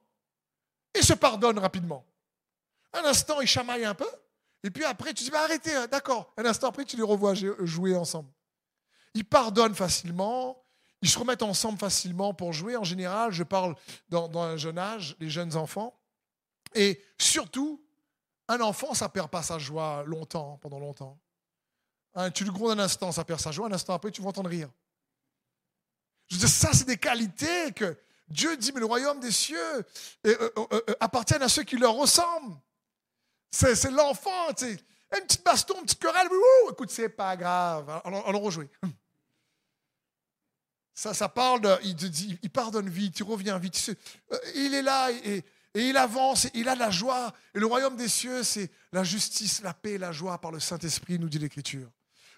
[0.94, 2.04] et se pardonnent rapidement.
[2.92, 4.08] Un instant, ils chamaillent un peu,
[4.64, 6.32] et puis après, tu dis, bah, arrêtez, hein, d'accord.
[6.36, 8.30] Un instant après, tu les revois jouer ensemble.
[9.14, 10.62] Ils pardonnent facilement,
[11.00, 12.76] ils se remettent ensemble facilement pour jouer.
[12.76, 13.76] En général, je parle
[14.08, 15.98] dans, un jeune âge, les jeunes enfants.
[16.74, 17.84] Et surtout,
[18.48, 21.18] un enfant, ça perd pas sa joie longtemps, pendant longtemps.
[22.14, 24.28] Hein, tu le grondes un instant, ça perd sa joie, un instant après, tu vas
[24.28, 24.70] entendre rire.
[26.28, 27.96] Je veux dire, ça, c'est des qualités que
[28.30, 29.82] Dieu dit, mais le royaume des cieux euh,
[30.26, 32.56] euh, euh, appartient à ceux qui leur ressemblent.
[33.50, 34.78] C'est l'enfant, tu sais.
[35.16, 36.28] Une petite baston, une petite querelle,
[36.70, 38.68] écoute, c'est pas grave, allons rejouer.
[40.94, 43.96] Ça, ça parle, il, pardonne vite, il revient vite.
[44.56, 47.32] Il est là et, et il avance, il a de la joie.
[47.54, 51.20] Et le royaume des cieux, c'est la justice, la paix, la joie par le Saint-Esprit,
[51.20, 51.88] nous dit l'Écriture.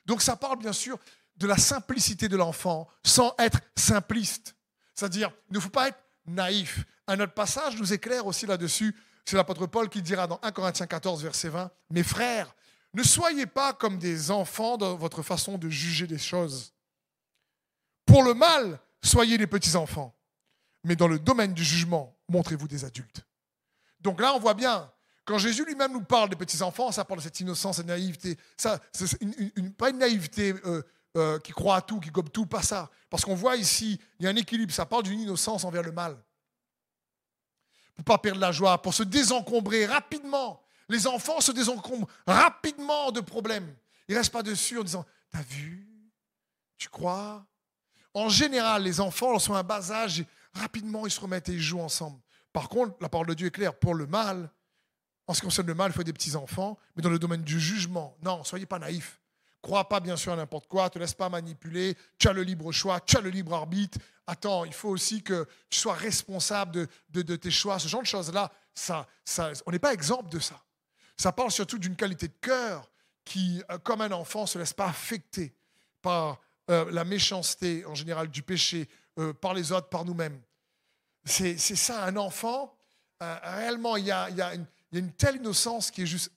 [0.04, 0.98] Donc ça parle bien sûr
[1.36, 4.54] de la simplicité de l'enfant sans être simpliste.
[5.00, 6.84] C'est-à-dire, il ne faut pas être naïf.
[7.06, 8.94] Un autre passage nous éclaire aussi là-dessus.
[9.24, 12.54] C'est l'apôtre Paul qui dira dans 1 Corinthiens 14, verset 20, Mes frères,
[12.92, 16.74] ne soyez pas comme des enfants dans votre façon de juger des choses.
[18.04, 20.14] Pour le mal, soyez les petits-enfants.
[20.84, 23.24] Mais dans le domaine du jugement, montrez-vous des adultes.
[24.00, 24.92] Donc là, on voit bien,
[25.24, 28.36] quand Jésus lui-même nous parle des petits-enfants, ça parle de cette innocence et naïveté.
[28.58, 29.18] Ça, c'est
[29.78, 30.82] pas une naïveté euh,
[31.16, 32.88] euh, qui croit à tout, qui gobe tout, pas ça.
[33.08, 34.72] Parce qu'on voit ici, il y a un équilibre.
[34.72, 36.16] Ça parle d'une innocence envers le mal.
[37.96, 40.62] Pour pas perdre la joie, pour se désencombrer rapidement.
[40.88, 43.74] Les enfants se désencombrent rapidement de problèmes.
[44.08, 45.86] Ils ne restent pas dessus en disant T'as vu?
[46.76, 47.44] Tu crois
[48.14, 51.60] En général, les enfants, lorsqu'ils ont un bas âge, rapidement, ils se remettent et ils
[51.60, 52.20] jouent ensemble.
[52.52, 54.50] Par contre, la parole de Dieu est claire pour le mal.
[55.26, 56.78] En ce qui concerne le mal, il faut des petits-enfants.
[56.96, 59.19] Mais dans le domaine du jugement, non, soyez pas naïfs.
[59.62, 62.72] Crois pas bien sûr à n'importe quoi, te laisse pas manipuler, tu as le libre
[62.72, 63.98] choix, tu as le libre arbitre.
[64.26, 67.78] Attends, il faut aussi que tu sois responsable de, de, tes choix.
[67.78, 70.58] Ce genre de choses-là, ça, ça, on n'est pas exemple de ça.
[71.16, 72.90] Ça parle surtout d'une qualité de cœur
[73.24, 75.54] qui, euh, comme un enfant, ne se laisse pas affecter
[76.00, 76.40] par
[76.70, 78.88] euh, la méchanceté en général du péché,
[79.18, 80.40] euh, par les autres, par nous-mêmes.
[81.26, 82.74] C'est ça, un enfant,
[83.20, 84.54] réellement, il y, y y, a
[84.92, 86.32] une, telle innocence qui est juste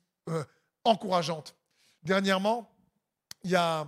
[0.84, 1.56] encourageante.
[2.04, 2.70] Dernièrement,
[3.44, 3.88] il y a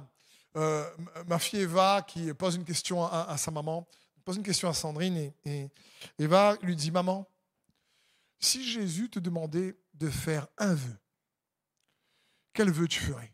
[0.58, 0.90] euh,
[1.28, 3.88] ma fille Eva qui pose une question à, sa maman,
[4.24, 5.70] pose une question à Sandrine et,
[6.18, 7.28] Eva lui dit Maman,
[8.40, 10.98] si Jésus te demandait de faire un vœu,
[12.54, 13.34] quel vœu tu ferais?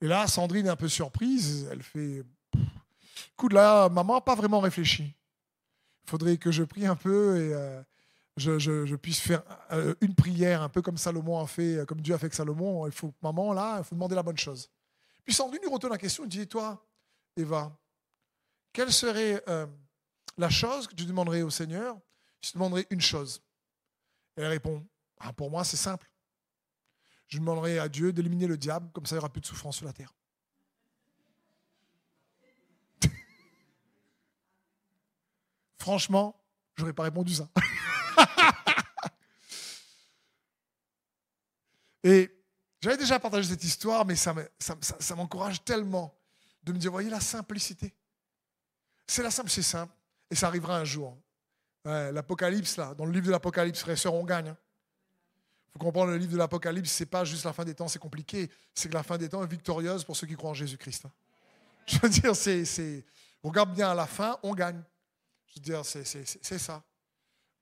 [0.00, 2.24] Et là, Sandrine est un peu surprise, elle fait
[3.32, 5.14] Écoute, là, maman n'a pas vraiment réfléchi.
[6.04, 7.82] Il faudrait que je prie un peu et euh,
[8.38, 12.18] je, puisse faire euh, une prière, un peu comme Salomon a fait, comme Dieu a
[12.18, 12.86] fait avec Salomon.
[12.86, 14.70] Il faut, maman, là, il faut demander la bonne chose.
[15.24, 16.82] Puis Sandrine lui retourne la question et dit Toi,
[17.36, 17.76] Eva,
[18.72, 19.66] quelle serait euh,
[20.36, 21.98] la chose que tu demanderais au Seigneur
[22.40, 23.42] Je te demanderais une chose?
[24.36, 24.86] elle répond
[25.18, 26.10] ah, Pour moi, c'est simple.
[27.26, 29.76] Je demanderai à Dieu d'éliminer le diable, comme ça il n'y aura plus de souffrance
[29.76, 30.14] sur la terre.
[35.78, 36.40] Franchement,
[36.76, 37.48] je n'aurais pas répondu ça.
[42.04, 42.30] Et
[42.80, 44.34] j'avais déjà partagé cette histoire, mais ça,
[45.16, 46.14] m'encourage tellement
[46.62, 47.92] de me dire, voyez la simplicité.
[49.06, 49.92] C'est la simple, c'est simple,
[50.30, 51.16] et ça arrivera un jour.
[51.84, 54.46] L'Apocalypse, là, dans le livre de l'Apocalypse, frères et sœurs, on gagne.
[54.46, 54.58] Il hein.
[55.72, 58.50] faut comprendre, le livre de l'Apocalypse, c'est pas juste la fin des temps, c'est compliqué.
[58.74, 61.06] C'est que la fin des temps est victorieuse pour ceux qui croient en Jésus-Christ.
[61.06, 61.12] Hein.
[61.86, 63.04] Je veux dire, c'est,
[63.42, 64.82] regarde bien à la fin, on gagne.
[65.46, 66.82] Je veux dire, c'est ça.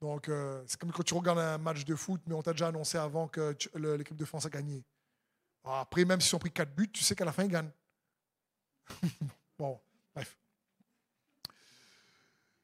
[0.06, 2.68] Donc, euh, c'est comme quand tu regardes un match de foot, mais on t'a déjà
[2.68, 4.84] annoncé avant que l'équipe de France a gagné.
[5.64, 7.72] Après, même s'ils ont pris 4 buts, tu sais qu'à la fin, ils gagnent.
[9.58, 9.80] bon,
[10.14, 10.38] bref.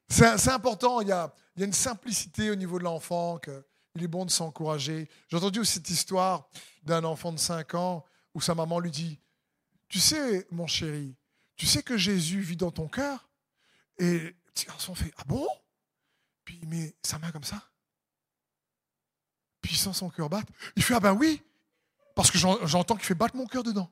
[0.07, 4.03] C'est important, il y, a, il y, a, une simplicité au niveau de l'enfant, qu'il
[4.03, 5.09] est bon de s'encourager.
[5.27, 6.47] J'ai entendu aussi cette histoire
[6.83, 9.19] d'un enfant de 5 ans où sa maman lui dit,
[9.89, 11.13] tu sais, mon chéri,
[11.57, 13.29] tu sais que Jésus vit dans ton cœur
[13.97, 15.47] Et le petit garçon fait Ah bon?
[16.43, 17.61] Puis il met sa main comme ça?
[19.61, 20.51] Puis il sent son cœur battre.
[20.75, 21.41] Il fait Ah ben oui,
[22.15, 23.89] parce que j'entends qu'il fait battre mon cœur dedans.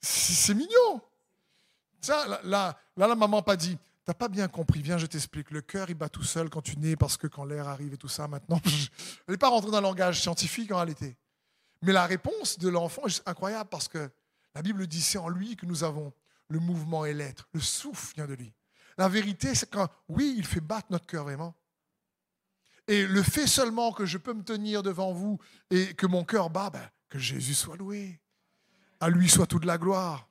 [0.00, 1.02] C'est mignon.
[2.00, 2.40] Ça, là,
[2.96, 3.78] là, la maman pas dit
[4.08, 5.50] T'as pas bien compris, viens, je t'explique.
[5.50, 7.98] Le cœur, il bat tout seul quand tu nais parce que quand l'air arrive et
[7.98, 8.58] tout ça, maintenant.
[9.28, 11.14] Elle n'est pas rentrée dans un langage scientifique en réalité.
[11.82, 14.10] Mais la réponse de l'enfant est incroyable parce que
[14.54, 16.14] la Bible dit c'est en lui que nous avons
[16.48, 17.48] le mouvement et l'être.
[17.52, 18.50] Le souffle vient de lui.
[18.98, 21.54] La vérité, c'est quand, oui, il fait battre notre cœur vraiment.
[22.88, 25.38] Et le fait seulement que je peux me tenir devant vous
[25.70, 28.20] et que mon cœur bat, ben, que Jésus soit loué.
[29.00, 30.28] À lui soit toute la gloire.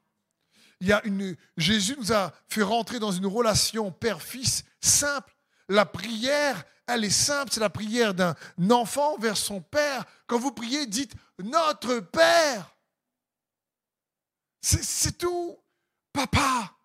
[0.81, 5.33] Il y a une, Jésus nous a fait rentrer dans une relation père-fils simple.
[5.69, 8.35] La prière, elle est simple, c'est la prière d'un
[8.69, 10.03] enfant vers son père.
[10.27, 12.75] Quand vous priez, dites Notre Père.
[14.61, 15.57] C'est tout.
[16.11, 16.76] Papa,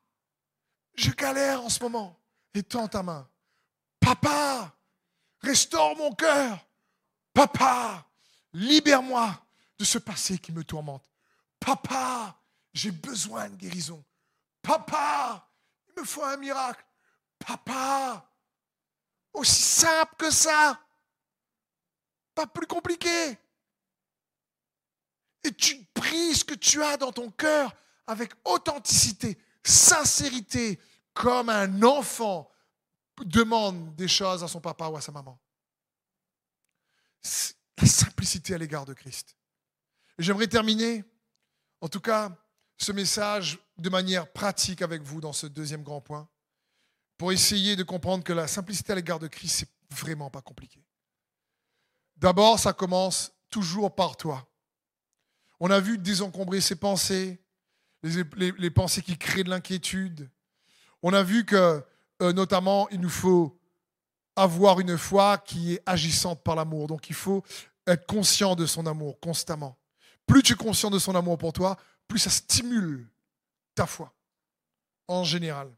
[0.94, 2.18] je galère en ce moment.
[2.54, 3.26] Et tends ta main.
[3.98, 4.76] Papa,
[5.40, 6.58] restaure mon cœur.
[7.32, 8.06] Papa,
[8.52, 9.42] libère-moi
[9.78, 11.04] de ce passé qui me tourmente.
[11.58, 12.36] Papa,
[12.74, 14.04] j'ai besoin de guérison.
[14.60, 15.48] Papa,
[15.88, 16.84] il me faut un miracle.
[17.38, 18.28] Papa,
[19.32, 20.78] aussi simple que ça.
[22.34, 23.38] Pas plus compliqué.
[25.44, 27.74] Et tu pries ce que tu as dans ton cœur
[28.06, 30.78] avec authenticité, sincérité,
[31.14, 32.50] comme un enfant
[33.24, 35.38] demande des choses à son papa ou à sa maman.
[37.78, 39.36] La simplicité à l'égard de Christ.
[40.18, 41.04] J'aimerais terminer,
[41.80, 42.36] en tout cas,
[42.78, 46.28] ce message de manière pratique avec vous dans ce deuxième grand point,
[47.16, 50.84] pour essayer de comprendre que la simplicité à l'égard de Christ, c'est vraiment pas compliqué.
[52.16, 54.48] D'abord, ça commence toujours par toi.
[55.60, 57.41] On a vu désencombrer ses pensées,
[58.02, 60.28] les, pensées qui créent de l'inquiétude.
[61.02, 61.82] On a vu que,
[62.20, 63.58] euh, notamment, il nous faut
[64.36, 66.86] avoir une foi qui est agissante par l'amour.
[66.86, 67.42] Donc, il faut
[67.86, 69.78] être conscient de son amour constamment.
[70.26, 71.76] Plus tu es conscient de son amour pour toi,
[72.08, 73.08] plus ça stimule
[73.74, 74.14] ta foi,
[75.08, 75.70] en général.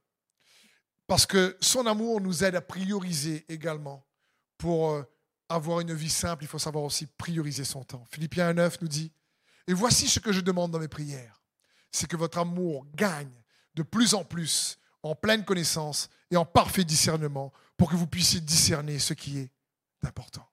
[1.07, 4.07] Parce que son amour nous aide à prioriser également.
[4.57, 5.03] Pour euh,
[5.49, 8.05] avoir une vie simple, il faut savoir aussi prioriser son temps.
[8.11, 9.13] Philippiens 9 nous dit,
[9.67, 11.43] et voici ce que je demande dans mes prières,
[11.95, 13.31] c'est que votre amour gagne
[13.77, 18.41] de plus en plus en pleine connaissance et en parfait discernement pour que vous puissiez
[18.41, 19.51] discerner ce qui est
[20.03, 20.45] important.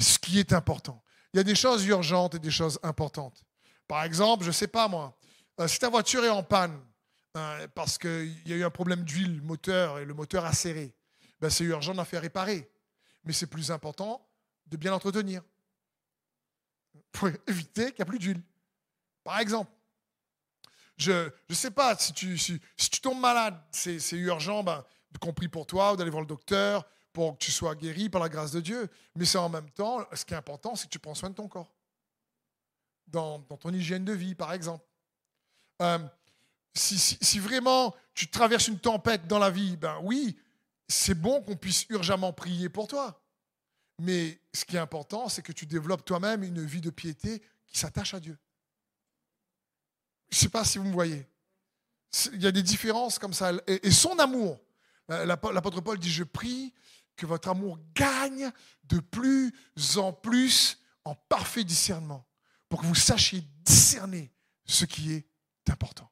[0.00, 1.02] Ce qui est important.
[1.34, 3.44] Il y a des choses urgentes et des choses importantes.
[3.86, 5.14] Par exemple, je ne sais pas moi,
[5.60, 6.80] euh, si ta voiture est en panne
[7.36, 10.94] euh, parce qu'il y a eu un problème d'huile moteur et le moteur a serré,
[11.38, 12.70] ben c'est urgent d'en faire réparer.
[13.24, 14.26] Mais c'est plus important
[14.68, 15.42] de bien l'entretenir
[17.12, 18.42] pour éviter qu'il n'y ait plus d'huile.
[19.22, 19.70] Par exemple,
[20.96, 24.84] je ne sais pas, si tu, si, tu tombes malade, c'est urgent, ben,
[25.20, 28.28] compris pour toi, ou d'aller voir le docteur pour que tu sois guéri par la
[28.28, 28.88] grâce de Dieu.
[29.14, 31.34] Mais c'est en même temps, ce qui est important, c'est que tu prends soin de
[31.34, 31.72] ton corps
[33.06, 34.84] dans, ton hygiène de vie, par exemple.
[35.82, 35.98] Euh,
[36.74, 40.38] si, vraiment tu traverses une tempête dans la vie, ben oui,
[40.88, 43.22] c'est bon qu'on puisse urgemment prier pour toi.
[43.98, 47.78] Mais ce qui est important, c'est que tu développes toi-même une vie de piété qui
[47.78, 48.38] s'attache à Dieu.
[50.30, 51.26] Je ne sais pas si vous me voyez.
[52.32, 53.52] Il y a des différences comme ça.
[53.66, 54.58] Et, son amour,
[55.08, 56.72] l'apôtre Paul dit, je prie
[57.16, 58.50] que votre amour gagne
[58.84, 59.52] de plus
[59.96, 62.26] en plus en parfait discernement
[62.68, 64.32] pour que vous sachiez discerner
[64.64, 65.26] ce qui est
[65.68, 66.10] important.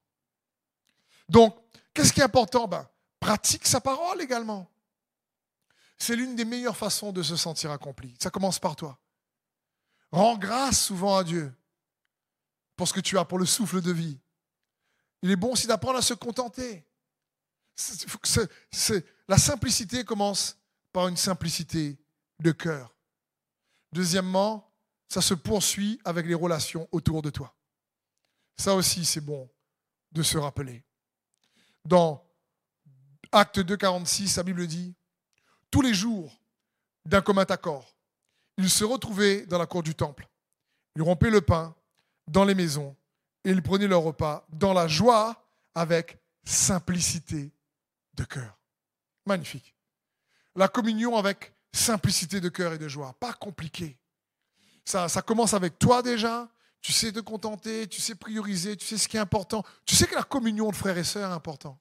[1.29, 1.57] Donc,
[1.93, 2.69] qu'est-ce qui est important?
[2.69, 2.89] Ben,
[3.25, 4.71] Pratique sa parole également.
[5.97, 8.15] C'est l'une des meilleures façons de se sentir accompli.
[8.23, 8.99] Ça commence par toi.
[10.13, 11.51] Rends grâce souvent à Dieu
[12.77, 14.19] pour ce que tu as, pour le souffle de vie.
[15.23, 16.85] Il est bon aussi d'apprendre à se contenter.
[19.29, 20.59] la simplicité commence
[20.93, 21.99] par une simplicité
[22.41, 22.95] de cœur.
[23.93, 24.71] Deuxièmement,
[25.09, 27.55] ça se poursuit avec les relations autour de toi.
[28.57, 29.49] Ça aussi, c'est bon
[30.13, 30.85] de se rappeler.
[31.85, 32.25] Dans
[33.33, 34.95] Acte 2, 46, la Bible dit
[35.71, 36.41] Tous les jours,
[37.05, 37.95] d'un commun accord,
[38.57, 40.29] ils se retrouvaient dans la cour du temple.
[40.97, 41.75] Ils rompaient le pain
[42.27, 42.97] dans les maisons
[43.45, 45.45] et ils prenaient leur repas dans la joie
[45.75, 47.53] avec simplicité
[48.15, 48.59] de cœur.
[49.27, 49.75] Magnifique.
[50.55, 53.99] La communion avec simplicité de cœur et de joie, pas compliqué.
[54.85, 56.49] Ça, commence avec toi déjà.
[56.81, 59.65] Tu sais te contenter, tu sais prioriser, tu sais ce qui est important.
[59.87, 61.79] Tu sais que la communion de frères et sœurs est important.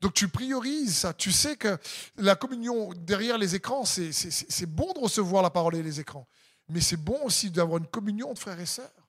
[0.00, 1.12] Donc tu priorises ça.
[1.12, 1.76] Tu sais que
[2.16, 6.28] la communion derrière les écrans, c'est bon de recevoir la parole et les écrans.
[6.68, 8.99] Mais c'est bon aussi d'avoir une communion de frères et sœurs.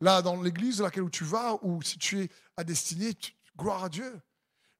[0.00, 3.16] Là, dans l'église dans laquelle tu vas, ou si tu es à destinée,
[3.56, 4.20] gloire à Dieu.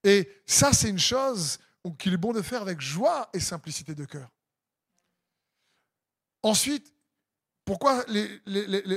[0.04, 1.58] Et ça, c'est une chose
[1.98, 4.28] qu'il est bon de faire avec joie et simplicité de cœur.
[6.42, 6.92] Ensuite,
[7.64, 8.04] pourquoi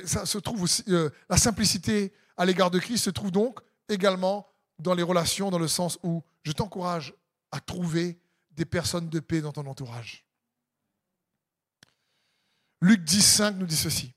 [0.05, 4.47] ça se trouve aussi, euh, la simplicité à l'égard de Christ se trouve donc également
[4.77, 7.13] dans les relations, dans le sens où je t'encourage
[7.51, 8.19] à trouver
[8.51, 10.25] des personnes de paix dans ton entourage.
[12.81, 14.13] Luc 10, 5 nous dit ceci.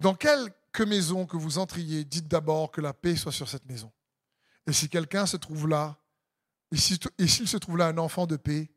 [0.00, 3.90] Dans quelque maison que vous entriez, dites d'abord que la paix soit sur cette maison.
[4.66, 5.98] Et si quelqu'un se trouve là,
[6.70, 8.70] et s'il se trouve là un enfant de paix,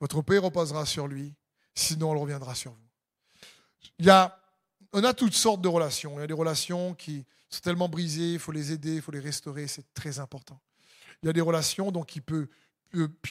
[0.00, 1.34] votre paix reposera sur lui,
[1.74, 2.88] sinon elle reviendra sur vous.
[3.98, 4.38] Il y a,
[4.92, 6.18] on a toutes sortes de relations.
[6.18, 9.12] Il y a des relations qui sont tellement brisées, il faut les aider, il faut
[9.12, 10.60] les restaurer, c'est très important.
[11.22, 12.48] Il y a des relations donc, qui, peut,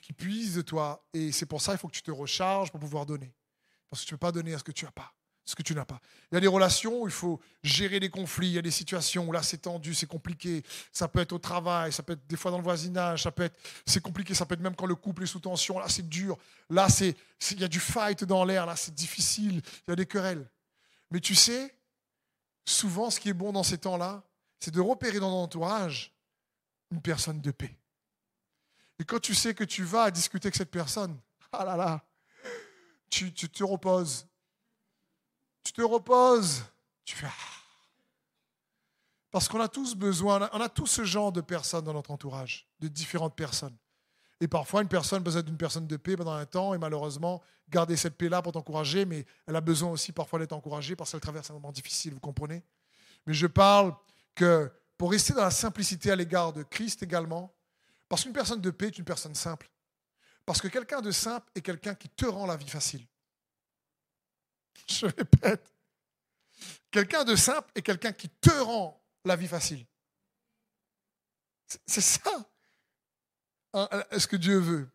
[0.02, 2.80] qui puisent de toi, et c'est pour ça qu'il faut que tu te recharges pour
[2.80, 3.34] pouvoir donner.
[3.90, 5.14] Parce que tu ne peux pas donner à ce que tu n'as pas
[5.46, 6.00] ce que tu n'as pas.
[6.32, 8.72] Il y a des relations où il faut gérer des conflits, il y a des
[8.72, 10.64] situations où là c'est tendu, c'est compliqué.
[10.92, 13.44] Ça peut être au travail, ça peut être des fois dans le voisinage, ça peut
[13.44, 16.08] être c'est compliqué, ça peut être même quand le couple est sous tension, là c'est
[16.08, 16.38] dur.
[16.70, 17.16] Là c'est
[17.52, 20.48] il y a du fight dans l'air, là c'est difficile, il y a des querelles.
[21.12, 21.76] Mais tu sais,
[22.66, 24.24] souvent ce qui est bon dans ces temps-là,
[24.60, 26.14] c'est de repérer dans ton entourage
[26.92, 27.76] une personne de paix.
[29.00, 31.18] Et quand tu sais que tu vas discuter avec cette personne,
[31.52, 32.06] ah là là,
[33.10, 34.28] tu, tu te reposes,
[35.70, 36.64] tu te reposes,
[37.06, 37.60] tu fais ah.
[39.30, 42.68] Parce qu'on a tous besoin, on a tous ce genre de personnes dans notre entourage,
[42.80, 43.78] de différentes personnes.
[44.42, 47.98] Et parfois, une personne besoin d'une personne de paix pendant un temps, et malheureusement, garder
[47.98, 51.52] cette paix-là pour t'encourager, mais elle a besoin aussi parfois d'être encouragée parce qu'elle traverse
[51.52, 52.64] un moment difficile, vous comprenez?
[53.28, 53.96] Mais je parle
[54.34, 57.54] que pour rester dans la simplicité à l'égard de Christ également,
[58.08, 59.70] parce qu'une personne de paix est une personne simple.
[60.48, 63.06] Parce que quelqu'un de simple est quelqu'un qui te rend la vie facile.
[64.88, 65.74] Je répète.
[66.92, 69.86] Quelqu'un de simple est quelqu'un qui te rend la vie facile.
[71.86, 72.32] C'est ça
[73.74, 74.90] hein, ce que Dieu veut?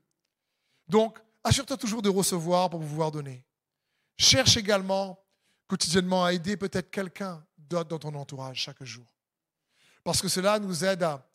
[0.88, 3.44] Donc, assure-toi toujours de recevoir pour pouvoir donner.
[4.16, 5.24] Cherche également
[5.68, 9.06] quotidiennement à aider peut-être quelqu'un d'autre dans ton entourage chaque jour.
[10.02, 11.26] Parce que cela nous aide à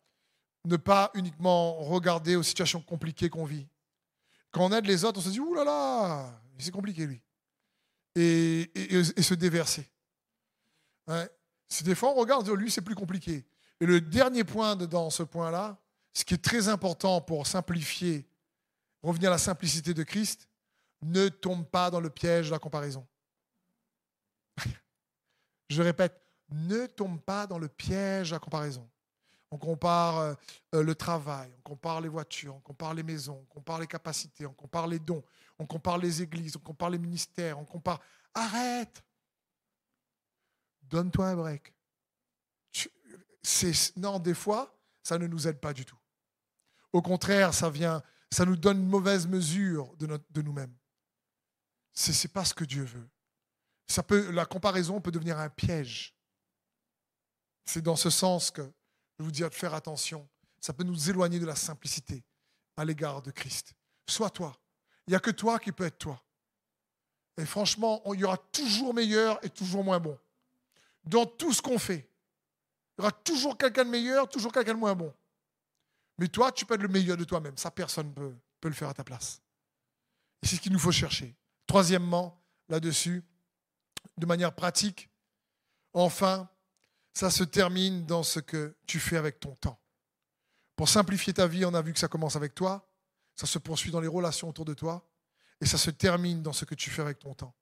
[0.66, 3.66] ne pas uniquement regarder aux situations compliquées qu'on vit.
[4.50, 7.22] Quand on aide les autres, on se dit, ouh là là, c'est compliqué lui
[8.14, 8.70] et,
[9.22, 9.88] se déverser.
[11.82, 13.44] Des fois on regarde, lui c'est plus compliqué.
[13.80, 15.78] Et le dernier point dans ce point-là,
[16.12, 18.28] ce qui est très important pour simplifier,
[19.02, 20.48] revenir à la simplicité de Christ,
[21.02, 23.06] ne tombe pas dans le piège de la comparaison.
[25.70, 28.88] Je répète, ne tombe pas dans le piège de la comparaison.
[29.50, 30.34] On compare euh,
[30.76, 34.46] euh, le travail, on compare les voitures, on compare les maisons, on compare les capacités,
[34.46, 35.24] on compare les dons,
[35.58, 38.00] on compare les églises, on compare les ministères, on compare.
[38.32, 39.02] Arrête
[40.82, 41.72] Donne-toi un break.
[43.96, 45.98] Non, des fois, ça ne nous aide pas du tout.
[46.92, 50.74] Au contraire, ça vient, ça nous donne une mauvaise mesure de, nous-mêmes.
[51.92, 53.08] Ce n'est pas ce que Dieu veut.
[54.32, 56.14] La comparaison peut devenir un piège.
[57.64, 58.72] C'est dans ce sens que
[59.20, 60.26] je vous dis de faire attention.
[60.60, 62.24] Ça peut nous éloigner de la simplicité
[62.78, 63.74] à l'égard de Christ.
[64.08, 64.58] Sois toi.
[65.06, 66.24] Il n'y a que toi qui peux être toi.
[67.36, 70.18] Et franchement, il y aura toujours meilleur et toujours moins bon.
[71.04, 72.08] Dans tout ce qu'on fait,
[72.96, 75.12] il y aura toujours quelqu'un de meilleur, toujours quelqu'un de moins bon.
[76.16, 77.58] Mais toi, tu peux être le meilleur de toi-même.
[77.58, 79.42] Ça, personne ne peut, peut le faire à ta place.
[80.42, 81.36] Et c'est ce qu'il nous faut chercher.
[81.66, 83.22] Troisièmement, là-dessus,
[84.16, 85.10] de manière pratique,
[85.92, 86.48] enfin,
[87.12, 89.80] ça se termine dans ce que tu fais avec ton temps.
[90.76, 92.88] Pour simplifier ta vie, on a vu que ça commence avec toi,
[93.34, 95.06] ça se poursuit dans les relations autour de toi,
[95.60, 97.54] et ça se termine dans ce que tu fais avec ton temps.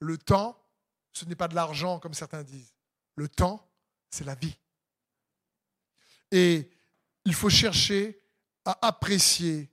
[0.00, 0.62] Le temps,
[1.12, 2.74] ce n'est pas de l'argent comme certains disent.
[3.14, 3.66] Le temps,
[4.10, 4.58] c'est la vie.
[6.30, 6.70] Et
[7.24, 8.20] il faut chercher
[8.64, 9.70] à apprécier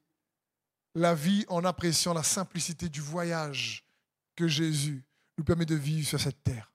[0.96, 3.84] la vie en appréciant la simplicité du voyage
[4.36, 5.04] que Jésus
[5.38, 6.73] nous permet de vivre sur cette terre.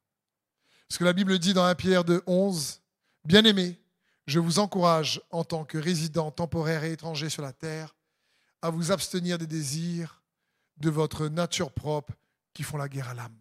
[0.90, 2.80] Ce que la Bible dit dans 1 Pierre de 11,
[3.24, 3.78] Bien-aimés,
[4.26, 7.94] je vous encourage en tant que résident temporaire et étranger sur la terre
[8.62, 10.22] à vous abstenir des désirs
[10.78, 12.14] de votre nature propre
[12.54, 13.36] qui font la guerre à l'âme.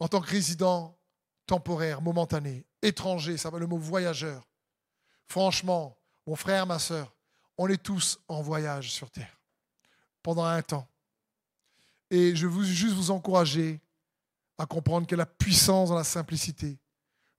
[0.00, 0.98] En tant que résident
[1.46, 4.48] temporaire, momentané, étranger, ça va le mot voyageur.
[5.28, 7.14] Franchement, mon frère, ma soeur,
[7.56, 9.40] on est tous en voyage sur terre
[10.22, 10.88] pendant un temps.
[12.10, 13.80] Et je veux juste vous encourager
[14.62, 16.78] à comprendre a la puissance dans la simplicité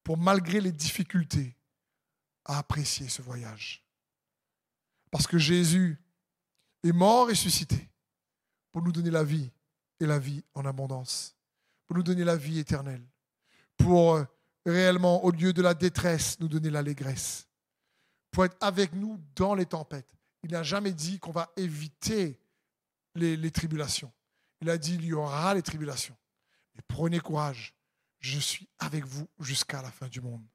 [0.04, 1.56] pour, malgré les difficultés,
[2.44, 3.82] à apprécier ce voyage.
[5.10, 5.98] Parce que Jésus
[6.84, 7.90] est mort et ressuscité
[8.74, 9.50] pour nous donner la vie
[10.02, 11.38] et la vie en abondance,
[11.88, 13.08] pour nous donner la vie éternelle,
[13.78, 14.26] pour euh,
[14.66, 17.48] réellement, au lieu de la détresse, nous donner l'allégresse,
[18.32, 20.14] pour être avec nous dans les tempêtes.
[20.44, 22.38] Il n'a jamais dit qu'on va éviter
[23.16, 24.12] les, les tribulations.
[24.60, 26.18] Il a dit il y aura les tribulations.
[26.76, 27.74] Mais prenez courage,
[28.20, 30.46] je suis avec vous jusqu'à la fin du monde.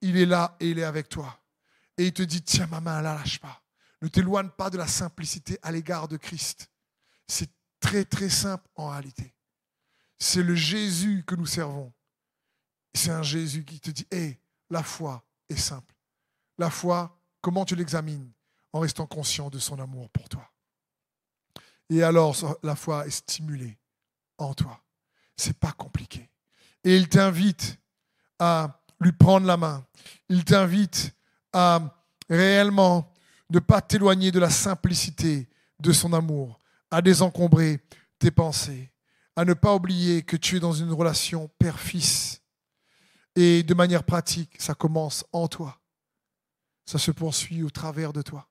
[0.00, 1.40] Il est là et il est avec toi.
[1.96, 3.62] Et il te dit, tiens ma main, la lâche pas.
[4.02, 6.70] Ne t'éloigne pas de la simplicité à l'égard de Christ.
[7.26, 9.34] C'est très très simple en réalité.
[10.18, 11.92] C'est le Jésus que nous servons.
[12.94, 14.40] C'est un Jésus qui te dit, hé,
[14.70, 15.94] la foi est simple.
[16.58, 18.32] La foi, comment tu l'examines
[18.72, 20.50] En restant conscient de son amour pour toi?
[21.90, 23.78] Et alors, la foi est stimulée
[24.38, 24.82] en toi.
[25.36, 26.30] C'est pas compliqué.
[26.84, 27.78] Et il t'invite
[28.38, 29.84] à lui prendre la main.
[30.28, 31.14] Il t'invite
[31.52, 31.80] à
[32.28, 33.12] réellement
[33.50, 35.48] ne pas t'éloigner de la simplicité
[35.80, 36.58] de son amour,
[36.90, 37.80] à désencombrer
[38.18, 38.92] tes pensées,
[39.36, 42.42] à ne pas oublier que tu es dans une relation père-fils.
[43.34, 45.78] Et de manière pratique, ça commence en toi.
[46.86, 48.48] Ça se poursuit au travers de toi,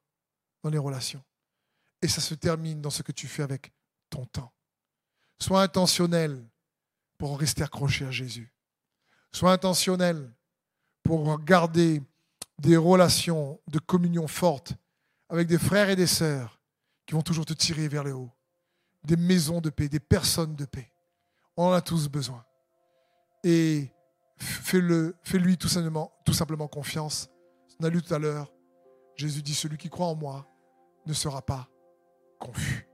[0.63, 1.23] dans les relations.
[2.01, 3.73] Et ça se termine dans ce que tu fais avec
[4.09, 4.53] ton temps.
[5.41, 6.45] Sois intentionnel
[7.17, 8.53] pour rester accroché à Jésus.
[9.31, 10.33] Sois intentionnel
[11.03, 12.01] pour garder
[12.59, 14.73] des relations de communion fortes
[15.29, 16.59] avec des frères et des sœurs
[17.05, 18.31] qui vont toujours te tirer vers le haut.
[19.03, 20.91] Des maisons de paix, des personnes de paix.
[21.57, 22.43] On en a tous besoin.
[23.43, 23.91] Et
[24.37, 27.29] fais-le, fais-lui tout simplement, tout simplement confiance.
[27.79, 28.51] On a lu tout à l'heure,
[29.15, 30.47] Jésus dit, celui qui croit en moi
[31.05, 31.69] ne sera pas
[32.39, 32.87] confus.